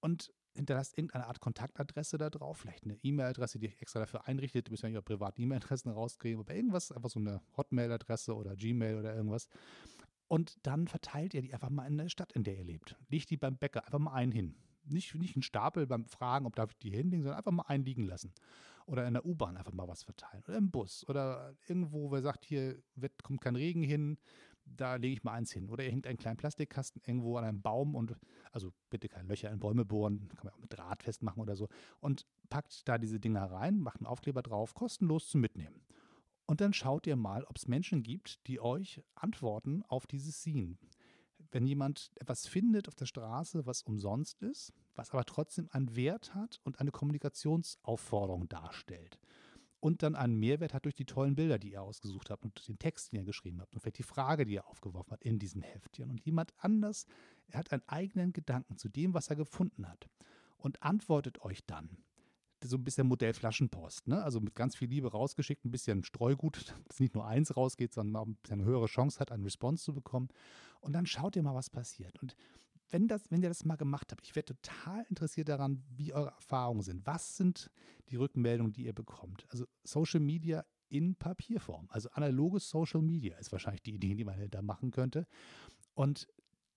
Und 0.00 0.32
hinterlasst 0.54 0.96
irgendeine 0.96 1.26
Art 1.26 1.40
Kontaktadresse 1.40 2.18
da 2.18 2.30
drauf, 2.30 2.58
vielleicht 2.58 2.84
eine 2.84 2.98
E-Mail-Adresse, 3.02 3.58
die 3.58 3.66
ihr 3.66 3.80
extra 3.80 4.00
dafür 4.00 4.26
einrichtet. 4.26 4.68
Ihr 4.68 4.72
müsst 4.72 4.82
ja 4.82 4.88
nicht 4.88 4.96
eure 4.96 5.04
privaten 5.04 5.42
E-Mail-Adressen 5.42 5.90
rauskriegen, 5.90 6.40
aber 6.40 6.54
irgendwas, 6.54 6.92
einfach 6.92 7.10
so 7.10 7.20
eine 7.20 7.40
Hotmail-Adresse 7.56 8.34
oder 8.34 8.56
Gmail 8.56 8.96
oder 8.96 9.14
irgendwas. 9.14 9.48
Und 10.28 10.58
dann 10.62 10.86
verteilt 10.86 11.34
ihr 11.34 11.42
die 11.42 11.52
einfach 11.52 11.70
mal 11.70 11.86
in 11.86 11.98
der 11.98 12.08
Stadt, 12.08 12.32
in 12.32 12.44
der 12.44 12.56
ihr 12.56 12.64
lebt. 12.64 12.96
Legt 13.08 13.30
die 13.30 13.36
beim 13.36 13.56
Bäcker 13.56 13.84
einfach 13.84 13.98
mal 13.98 14.12
einen 14.12 14.32
hin. 14.32 14.54
Nicht, 14.84 15.14
nicht 15.16 15.34
einen 15.36 15.42
Stapel 15.42 15.86
beim 15.86 16.04
Fragen, 16.06 16.46
ob 16.46 16.54
darf 16.56 16.70
ich 16.70 16.78
die 16.78 16.90
hinlegen, 16.90 17.22
sondern 17.22 17.38
einfach 17.38 17.52
mal 17.52 17.64
einen 17.66 17.84
liegen 17.84 18.04
lassen. 18.04 18.32
Oder 18.86 19.06
in 19.06 19.14
der 19.14 19.26
U-Bahn 19.26 19.56
einfach 19.56 19.72
mal 19.72 19.88
was 19.88 20.02
verteilen. 20.02 20.42
Oder 20.46 20.56
im 20.56 20.70
Bus. 20.70 21.04
Oder 21.08 21.54
irgendwo, 21.68 22.10
wo 22.10 22.16
ihr 22.16 22.22
sagt, 22.22 22.44
hier 22.44 22.80
wird, 22.94 23.22
kommt 23.22 23.40
kein 23.40 23.56
Regen 23.56 23.82
hin, 23.82 24.18
da 24.76 24.96
lege 24.96 25.14
ich 25.14 25.24
mal 25.24 25.32
eins 25.32 25.52
hin. 25.52 25.68
Oder 25.68 25.84
ihr 25.84 25.90
hängt 25.90 26.06
einen 26.06 26.18
kleinen 26.18 26.36
Plastikkasten 26.36 27.02
irgendwo 27.06 27.36
an 27.36 27.44
einem 27.44 27.62
Baum 27.62 27.94
und, 27.94 28.16
also 28.52 28.72
bitte 28.88 29.08
keine 29.08 29.28
Löcher 29.28 29.50
in 29.50 29.60
Bäume 29.60 29.84
bohren, 29.84 30.28
kann 30.36 30.46
man 30.46 30.54
auch 30.54 30.60
mit 30.60 30.72
Draht 30.72 31.02
festmachen 31.02 31.42
oder 31.42 31.56
so. 31.56 31.68
Und 32.00 32.26
packt 32.48 32.88
da 32.88 32.98
diese 32.98 33.20
Dinger 33.20 33.50
rein, 33.50 33.78
macht 33.78 34.00
einen 34.00 34.06
Aufkleber 34.06 34.42
drauf, 34.42 34.74
kostenlos 34.74 35.28
zum 35.28 35.40
Mitnehmen. 35.40 35.82
Und 36.46 36.60
dann 36.60 36.72
schaut 36.72 37.06
ihr 37.06 37.16
mal, 37.16 37.44
ob 37.44 37.56
es 37.56 37.68
Menschen 37.68 38.02
gibt, 38.02 38.46
die 38.48 38.60
euch 38.60 39.02
antworten 39.14 39.84
auf 39.88 40.06
dieses 40.06 40.42
Scene. 40.42 40.76
Wenn 41.52 41.66
jemand 41.66 42.10
etwas 42.16 42.46
findet 42.46 42.88
auf 42.88 42.94
der 42.94 43.06
Straße, 43.06 43.66
was 43.66 43.82
umsonst 43.82 44.42
ist, 44.42 44.72
was 44.94 45.10
aber 45.10 45.24
trotzdem 45.24 45.68
einen 45.70 45.96
Wert 45.96 46.34
hat 46.34 46.60
und 46.64 46.80
eine 46.80 46.90
Kommunikationsaufforderung 46.90 48.48
darstellt 48.48 49.18
und 49.80 50.02
dann 50.02 50.14
einen 50.14 50.38
Mehrwert 50.38 50.74
hat 50.74 50.84
durch 50.84 50.94
die 50.94 51.06
tollen 51.06 51.34
Bilder, 51.34 51.58
die 51.58 51.72
ihr 51.72 51.82
ausgesucht 51.82 52.30
habt 52.30 52.44
und 52.44 52.68
den 52.68 52.78
Text, 52.78 53.12
den 53.12 53.20
ihr 53.20 53.24
geschrieben 53.24 53.60
habt 53.60 53.74
und 53.74 53.80
vielleicht 53.80 53.98
die 53.98 54.02
Frage, 54.02 54.44
die 54.44 54.54
ihr 54.54 54.66
aufgeworfen 54.66 55.12
habt 55.12 55.24
in 55.24 55.38
diesen 55.38 55.62
Heftchen. 55.62 56.10
Und 56.10 56.20
jemand 56.20 56.52
anders, 56.58 57.06
er 57.48 57.58
hat 57.58 57.72
einen 57.72 57.82
eigenen 57.86 58.32
Gedanken 58.32 58.76
zu 58.76 58.88
dem, 58.88 59.14
was 59.14 59.28
er 59.28 59.36
gefunden 59.36 59.88
hat 59.88 60.08
und 60.58 60.82
antwortet 60.82 61.42
euch 61.42 61.64
dann 61.66 61.98
so 62.62 62.76
ein 62.76 62.84
bisschen 62.84 63.06
Modell 63.06 63.32
Flaschenpost, 63.32 64.06
ne? 64.06 64.22
Also 64.22 64.38
mit 64.38 64.54
ganz 64.54 64.76
viel 64.76 64.88
Liebe 64.88 65.10
rausgeschickt, 65.10 65.64
ein 65.64 65.70
bisschen 65.70 66.04
Streugut, 66.04 66.74
dass 66.88 67.00
nicht 67.00 67.14
nur 67.14 67.26
eins 67.26 67.56
rausgeht, 67.56 67.94
sondern 67.94 68.16
auch 68.16 68.28
eine 68.50 68.64
höhere 68.64 68.86
Chance 68.86 69.18
hat, 69.18 69.32
einen 69.32 69.44
Response 69.44 69.82
zu 69.82 69.94
bekommen. 69.94 70.28
Und 70.80 70.92
dann 70.92 71.06
schaut 71.06 71.36
ihr 71.36 71.42
mal, 71.42 71.54
was 71.54 71.70
passiert. 71.70 72.20
Und 72.20 72.36
wenn, 72.90 73.08
das, 73.08 73.30
wenn 73.30 73.42
ihr 73.42 73.48
das 73.48 73.64
mal 73.64 73.76
gemacht 73.76 74.12
habt, 74.12 74.26
ich 74.26 74.34
wäre 74.34 74.44
total 74.44 75.04
interessiert 75.08 75.48
daran, 75.48 75.82
wie 75.96 76.12
eure 76.12 76.30
Erfahrungen 76.30 76.82
sind. 76.82 77.06
Was 77.06 77.36
sind 77.36 77.70
die 78.08 78.16
Rückmeldungen, 78.16 78.72
die 78.72 78.86
ihr 78.86 78.92
bekommt? 78.92 79.46
Also 79.50 79.66
Social 79.84 80.20
Media 80.20 80.64
in 80.88 81.14
Papierform. 81.14 81.86
Also 81.90 82.10
analoges 82.10 82.68
Social 82.68 83.02
Media 83.02 83.36
ist 83.38 83.52
wahrscheinlich 83.52 83.82
die 83.82 83.94
Idee, 83.94 84.14
die 84.14 84.24
man 84.24 84.50
da 84.50 84.62
machen 84.62 84.90
könnte. 84.90 85.26
Und 85.94 86.26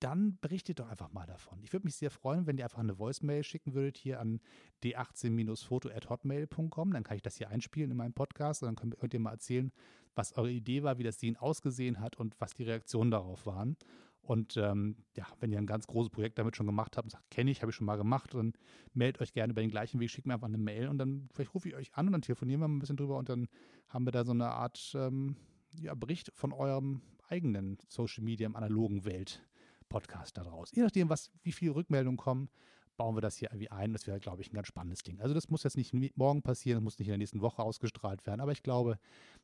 dann 0.04 0.38
berichtet 0.42 0.80
doch 0.80 0.90
einfach 0.90 1.14
mal 1.14 1.26
davon. 1.26 1.64
Ich 1.64 1.72
würde 1.72 1.86
mich 1.86 1.96
sehr 1.96 2.12
freuen, 2.12 2.46
wenn 2.46 2.58
ihr 2.58 2.66
einfach 2.66 2.80
eine 2.80 3.00
Voicemail 3.00 3.42
schicken 3.44 3.74
würdet 3.74 3.98
hier 3.98 4.20
an 4.20 4.42
d18-foto.hotmail.com. 4.84 6.92
Dann 6.92 7.04
kann 7.04 7.16
ich 7.16 7.22
das 7.22 7.38
hier 7.38 7.50
einspielen 7.50 7.90
in 7.90 7.98
meinem 7.98 8.14
Podcast 8.14 8.64
und 8.64 8.82
dann 8.82 8.98
könnt, 8.98 9.14
ihr 9.14 9.22
mal 9.22 9.32
erzählen, 9.32 9.72
was 10.14 10.34
eure 10.34 10.52
Idee 10.52 10.84
war, 10.84 10.98
wie 10.98 11.04
das 11.04 11.20
Scene 11.20 11.42
ausgesehen 11.42 12.02
hat 12.02 12.18
und 12.18 12.36
was 12.40 12.54
die 12.54 12.64
Reaktionen 12.64 13.12
darauf 13.12 13.46
waren. 13.46 13.78
Und 14.24 14.56
ähm, 14.56 14.96
ja, 15.18 15.28
wenn 15.42 15.52
ihr 15.52 15.58
ein 15.58 15.66
ganz 15.66 15.86
großes 15.86 16.10
Projekt 16.10 16.40
damit 16.40 16.56
schon 16.56 16.66
gemacht 16.66 16.96
habt 16.96 17.06
und 17.06 17.10
sagt, 17.10 17.30
kenne 17.30 17.52
ich, 17.52 17.62
habe 17.62 17.72
ich 17.72 17.76
schon 17.76 17.86
mal 17.86 17.98
gemacht, 17.98 18.34
dann 18.34 18.54
meldet 18.94 19.22
euch 19.22 19.34
gerne 19.34 19.52
über 19.52 19.62
den 19.62 19.70
gleichen 19.70 20.00
Weg, 20.00 20.10
schickt 20.10 20.26
mir 20.26 20.34
einfach 20.34 20.48
eine 20.48 20.58
Mail 20.58 20.88
und 20.88 20.98
dann 20.98 21.28
vielleicht 21.34 21.54
rufe 21.54 21.68
ich 21.68 21.76
euch 21.76 21.94
an 21.94 22.08
und 22.08 22.14
dann 22.14 22.22
telefonieren 22.22 22.62
wir 22.62 22.68
mal 22.70 22.76
ein 22.76 22.80
bisschen 22.80 22.96
drüber 22.96 23.18
und 23.18 23.28
dann 23.28 23.50
haben 23.90 24.06
wir 24.06 24.12
da 24.12 24.24
so 24.24 24.32
eine 24.32 24.48
Art 24.48 24.94
ähm, 24.96 25.36
ja, 25.78 25.94
Bericht 25.94 26.32
von 26.36 26.54
eurem 26.54 27.02
eigenen 27.28 27.78
Social 27.90 28.24
Media 28.24 28.48
im 28.48 28.56
analogen 28.56 29.04
Welt 29.04 29.46
Podcast 29.90 30.38
daraus. 30.38 30.72
Je 30.74 30.84
nachdem, 30.84 31.10
was, 31.10 31.30
wie 31.42 31.52
viele 31.52 31.76
Rückmeldungen 31.76 32.18
kommen, 32.18 32.50
bauen 32.98 33.16
wir 33.16 33.22
das 33.22 33.38
hier 33.38 33.50
irgendwie 33.52 33.72
ein. 33.72 33.94
Das 33.94 34.08
wäre, 34.08 34.20
glaube 34.20 34.42
ich, 34.42 34.52
ein 34.52 34.56
ganz 34.56 34.68
spannendes 34.68 35.04
Ding. 35.04 35.20
Also 35.20 35.34
das 35.34 35.50
muss 35.50 35.64
jetzt 35.64 35.78
nicht 35.78 35.94
morgen 36.18 36.42
passieren, 36.42 36.84
muss 36.84 37.00
nicht 37.00 37.08
in 37.08 37.14
der 37.14 37.18
nächsten 37.18 37.42
Woche 37.42 37.62
ausgestrahlt 37.64 38.26
werden. 38.26 38.42
Aber 38.42 38.52
ich 38.52 38.64
glaube, 38.64 38.98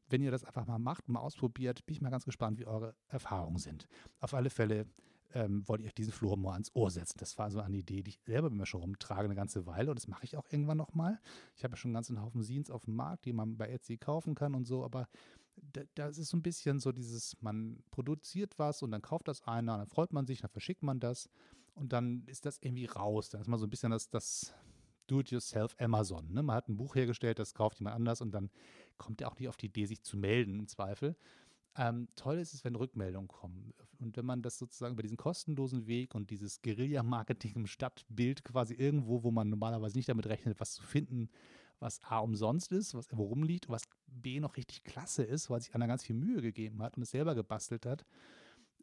wenn 0.09 0.21
ihr 0.21 0.31
das 0.31 0.43
einfach 0.43 0.65
mal 0.65 0.79
macht, 0.79 1.07
mal 1.09 1.19
ausprobiert, 1.19 1.85
bin 1.85 1.93
ich 1.93 2.01
mal 2.01 2.09
ganz 2.09 2.25
gespannt, 2.25 2.59
wie 2.59 2.65
eure 2.65 2.95
Erfahrungen 3.07 3.57
sind. 3.57 3.87
Auf 4.19 4.33
alle 4.33 4.49
Fälle 4.49 4.85
ähm, 5.33 5.67
wollte 5.67 5.83
ich 5.83 5.89
euch 5.89 5.95
diesen 5.95 6.13
Flur 6.13 6.37
mal 6.37 6.53
ans 6.53 6.71
Ohr 6.73 6.89
setzen. 6.89 7.17
Das 7.19 7.37
war 7.37 7.51
so 7.51 7.59
eine 7.59 7.77
Idee, 7.77 8.01
die 8.01 8.09
ich 8.09 8.19
selber 8.25 8.49
mir 8.49 8.65
schon 8.65 8.81
rumtrage 8.81 9.25
eine 9.25 9.35
ganze 9.35 9.65
Weile 9.65 9.91
und 9.91 9.99
das 9.99 10.07
mache 10.07 10.23
ich 10.23 10.37
auch 10.37 10.47
irgendwann 10.49 10.77
nochmal. 10.77 11.19
Ich 11.55 11.63
habe 11.63 11.73
ja 11.73 11.77
schon 11.77 11.89
einen 11.89 11.95
ganzen 11.95 12.21
Haufen 12.21 12.43
Scenes 12.43 12.71
auf 12.71 12.85
dem 12.85 12.95
Markt, 12.95 13.25
die 13.25 13.33
man 13.33 13.57
bei 13.57 13.67
Etsy 13.67 13.97
kaufen 13.97 14.35
kann 14.35 14.55
und 14.55 14.65
so, 14.65 14.83
aber 14.83 15.07
das 15.95 16.17
ist 16.17 16.29
so 16.29 16.37
ein 16.37 16.41
bisschen 16.41 16.79
so 16.79 16.91
dieses, 16.91 17.35
man 17.41 17.83
produziert 17.91 18.57
was 18.57 18.81
und 18.81 18.91
dann 18.91 19.01
kauft 19.01 19.27
das 19.27 19.41
einer, 19.43 19.77
dann 19.77 19.87
freut 19.87 20.13
man 20.13 20.25
sich, 20.25 20.41
dann 20.41 20.49
verschickt 20.49 20.83
man 20.83 20.99
das 20.99 21.29
und 21.79 21.93
dann 21.93 22.23
ist 22.27 22.45
das 22.45 22.59
irgendwie 22.61 22.85
raus. 22.85 23.29
Dann 23.29 23.41
ist 23.41 23.47
man 23.47 23.59
so 23.59 23.65
ein 23.65 23.69
bisschen 23.69 23.91
das, 23.91 24.09
das 24.09 24.53
Do-it-yourself 25.07 25.75
Amazon. 25.79 26.31
Ne? 26.31 26.43
Man 26.43 26.55
hat 26.55 26.69
ein 26.69 26.77
Buch 26.77 26.95
hergestellt, 26.95 27.39
das 27.39 27.53
kauft 27.53 27.79
jemand 27.79 27.95
anders 27.95 28.21
und 28.21 28.31
dann 28.31 28.49
kommt 28.97 29.21
er 29.21 29.29
auch 29.31 29.39
nicht 29.39 29.49
auf 29.49 29.57
die 29.57 29.67
Idee, 29.67 29.85
sich 29.85 30.03
zu 30.03 30.17
melden 30.17 30.59
im 30.59 30.67
Zweifel. 30.67 31.15
Ähm, 31.75 32.07
toll 32.15 32.37
ist 32.37 32.53
es, 32.53 32.63
wenn 32.65 32.75
Rückmeldungen 32.75 33.27
kommen. 33.27 33.73
Und 33.99 34.17
wenn 34.17 34.25
man 34.25 34.41
das 34.41 34.57
sozusagen 34.57 34.93
über 34.93 35.03
diesen 35.03 35.17
kostenlosen 35.17 35.87
Weg 35.87 36.15
und 36.15 36.29
dieses 36.29 36.61
Guerilla-Marketing 36.61 37.53
im 37.55 37.67
Stadtbild 37.67 38.43
quasi 38.43 38.73
irgendwo, 38.73 39.23
wo 39.23 39.31
man 39.31 39.49
normalerweise 39.49 39.97
nicht 39.97 40.09
damit 40.09 40.27
rechnet, 40.27 40.59
was 40.59 40.73
zu 40.73 40.83
finden, 40.83 41.29
was 41.79 42.03
A 42.03 42.19
umsonst 42.19 42.71
ist, 42.71 42.93
was 42.93 43.07
irgendwo 43.07 43.25
rumliegt, 43.25 43.69
was 43.69 43.83
B 44.07 44.39
noch 44.39 44.57
richtig 44.57 44.83
klasse 44.83 45.23
ist, 45.23 45.49
weil 45.49 45.61
sich 45.61 45.73
einer 45.73 45.87
ganz 45.87 46.03
viel 46.03 46.15
Mühe 46.15 46.41
gegeben 46.41 46.81
hat 46.81 46.97
und 46.97 47.03
es 47.03 47.11
selber 47.11 47.35
gebastelt 47.35 47.85
hat. 47.85 48.05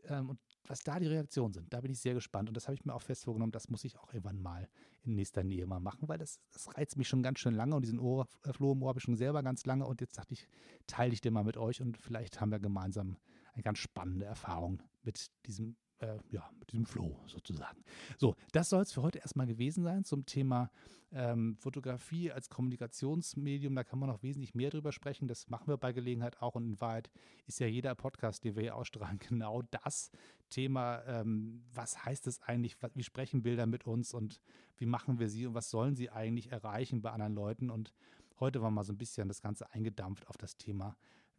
Ähm, 0.04 0.30
und 0.30 0.38
was 0.68 0.80
da 0.80 0.98
die 0.98 1.06
Reaktionen 1.06 1.52
sind, 1.52 1.72
da 1.72 1.80
bin 1.80 1.92
ich 1.92 2.00
sehr 2.00 2.14
gespannt. 2.14 2.48
Und 2.48 2.56
das 2.56 2.66
habe 2.66 2.74
ich 2.74 2.84
mir 2.84 2.94
auch 2.94 3.02
fest 3.02 3.24
vorgenommen, 3.24 3.52
das 3.52 3.68
muss 3.68 3.84
ich 3.84 3.98
auch 3.98 4.12
irgendwann 4.12 4.40
mal 4.40 4.68
in 5.04 5.14
nächster 5.14 5.44
Nähe 5.44 5.66
mal 5.66 5.80
machen, 5.80 6.08
weil 6.08 6.18
das, 6.18 6.40
das 6.52 6.76
reizt 6.76 6.96
mich 6.96 7.08
schon 7.08 7.22
ganz 7.22 7.38
schön 7.38 7.54
lange 7.54 7.76
und 7.76 7.82
diesen 7.82 7.98
Ohr, 7.98 8.26
äh, 8.44 8.52
Floh 8.52 8.72
im 8.72 8.82
Ohr 8.82 8.88
habe 8.88 8.98
ich 8.98 9.04
schon 9.04 9.16
selber 9.16 9.42
ganz 9.42 9.64
lange 9.66 9.86
und 9.86 10.00
jetzt 10.00 10.18
dachte 10.18 10.34
ich, 10.34 10.48
teile 10.86 11.12
ich 11.12 11.20
den 11.20 11.32
mal 11.32 11.44
mit 11.44 11.56
euch 11.56 11.80
und 11.80 11.96
vielleicht 11.96 12.40
haben 12.40 12.50
wir 12.50 12.58
gemeinsam 12.58 13.16
eine 13.54 13.62
ganz 13.62 13.78
spannende 13.78 14.26
Erfahrung 14.26 14.82
mit 15.02 15.30
diesem 15.46 15.76
äh, 16.00 16.18
ja, 16.30 16.50
mit 16.58 16.72
diesem 16.72 16.86
Flow 16.86 17.18
sozusagen. 17.26 17.82
So, 18.18 18.36
das 18.52 18.68
soll 18.68 18.82
es 18.82 18.92
für 18.92 19.02
heute 19.02 19.18
erstmal 19.18 19.46
gewesen 19.46 19.82
sein 19.82 20.04
zum 20.04 20.26
Thema 20.26 20.70
ähm, 21.12 21.56
Fotografie 21.56 22.32
als 22.32 22.50
Kommunikationsmedium. 22.50 23.74
Da 23.74 23.84
kann 23.84 23.98
man 23.98 24.08
noch 24.08 24.22
wesentlich 24.22 24.54
mehr 24.54 24.70
drüber 24.70 24.92
sprechen. 24.92 25.28
Das 25.28 25.48
machen 25.48 25.68
wir 25.68 25.76
bei 25.76 25.92
Gelegenheit 25.92 26.42
auch. 26.42 26.54
Und 26.54 26.64
in 26.64 26.80
Wahrheit 26.80 27.10
ist 27.46 27.60
ja 27.60 27.66
jeder 27.66 27.94
Podcast, 27.94 28.44
den 28.44 28.56
wir 28.56 28.62
hier 28.62 28.76
ausstrahlen, 28.76 29.18
genau 29.28 29.62
das 29.62 30.10
Thema. 30.50 31.02
Ähm, 31.06 31.64
was 31.72 32.04
heißt 32.04 32.26
es 32.26 32.42
eigentlich? 32.42 32.76
Wie 32.94 33.04
sprechen 33.04 33.42
Bilder 33.42 33.66
mit 33.66 33.86
uns 33.86 34.12
und 34.12 34.40
wie 34.76 34.86
machen 34.86 35.18
wir 35.18 35.28
sie 35.28 35.46
und 35.46 35.54
was 35.54 35.70
sollen 35.70 35.96
sie 35.96 36.10
eigentlich 36.10 36.52
erreichen 36.52 37.00
bei 37.02 37.10
anderen 37.10 37.34
Leuten? 37.34 37.70
Und 37.70 37.94
heute 38.40 38.60
war 38.60 38.70
mal 38.70 38.84
so 38.84 38.92
ein 38.92 38.98
bisschen 38.98 39.28
das 39.28 39.40
Ganze 39.40 39.70
eingedampft 39.72 40.28
auf 40.28 40.36
das 40.36 40.56
Thema, 40.56 40.96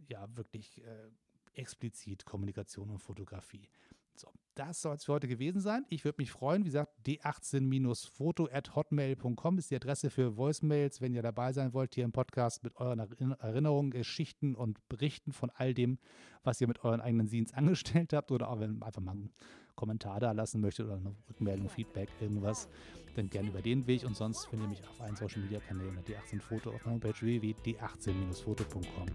ja, 0.07 0.27
wirklich. 0.35 0.83
Äh, 0.83 1.09
explizit 1.57 2.25
Kommunikation 2.25 2.89
und 2.89 2.99
Fotografie. 2.99 3.69
So, 4.19 4.31
das 4.55 4.81
soll 4.81 4.95
es 4.95 5.05
für 5.05 5.13
heute 5.13 5.27
gewesen 5.27 5.61
sein. 5.61 5.85
Ich 5.89 6.03
würde 6.03 6.19
mich 6.19 6.31
freuen. 6.31 6.63
Wie 6.63 6.69
gesagt, 6.69 6.91
d18-foto 7.05 8.49
at 8.51 8.75
hotmail.com 8.75 9.57
ist 9.59 9.69
die 9.69 9.75
Adresse 9.75 10.09
für 10.09 10.37
Voicemails, 10.37 11.01
wenn 11.01 11.13
ihr 11.13 11.21
dabei 11.21 11.53
sein 11.53 11.73
wollt 11.73 11.93
hier 11.93 12.03
im 12.03 12.11
Podcast 12.11 12.63
mit 12.63 12.75
euren 12.77 12.99
Erinnerungen, 12.99 13.91
Geschichten 13.91 14.55
und 14.55 14.79
Berichten 14.89 15.31
von 15.31 15.51
all 15.51 15.73
dem, 15.73 15.99
was 16.43 16.59
ihr 16.59 16.67
mit 16.67 16.83
euren 16.83 17.01
eigenen 17.01 17.27
Scenes 17.27 17.53
angestellt 17.53 18.13
habt 18.13 18.31
oder 18.31 18.49
auch 18.49 18.59
wenn 18.59 18.79
ihr 18.79 18.85
einfach 18.85 19.01
mal 19.01 19.11
einen 19.11 19.31
Kommentar 19.75 20.19
da 20.19 20.31
lassen 20.31 20.59
möchtet 20.59 20.87
oder 20.87 20.95
eine 20.95 21.15
Rückmeldung, 21.29 21.69
Feedback, 21.69 22.09
irgendwas, 22.19 22.67
dann 23.15 23.29
gerne 23.29 23.49
über 23.49 23.61
den 23.61 23.85
Weg. 23.85 24.03
Und 24.03 24.15
sonst 24.15 24.47
findet 24.47 24.67
ihr 24.67 24.69
mich 24.71 24.87
auf 24.87 24.99
allen 24.99 25.15
Social 25.15 25.41
Media 25.43 25.59
Kanälen 25.59 25.99
D18foto 26.03 26.73
auf 26.73 26.85
meiner 26.85 26.95
Homepage 26.95 27.21
www.d18-foto.com. 27.21 29.05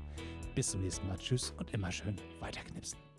Bis 0.54 0.70
zum 0.70 0.82
nächsten 0.82 1.08
Mal. 1.08 1.18
Tschüss 1.18 1.52
und 1.58 1.74
immer 1.74 1.90
schön 1.90 2.16
weiterknipsen. 2.40 3.11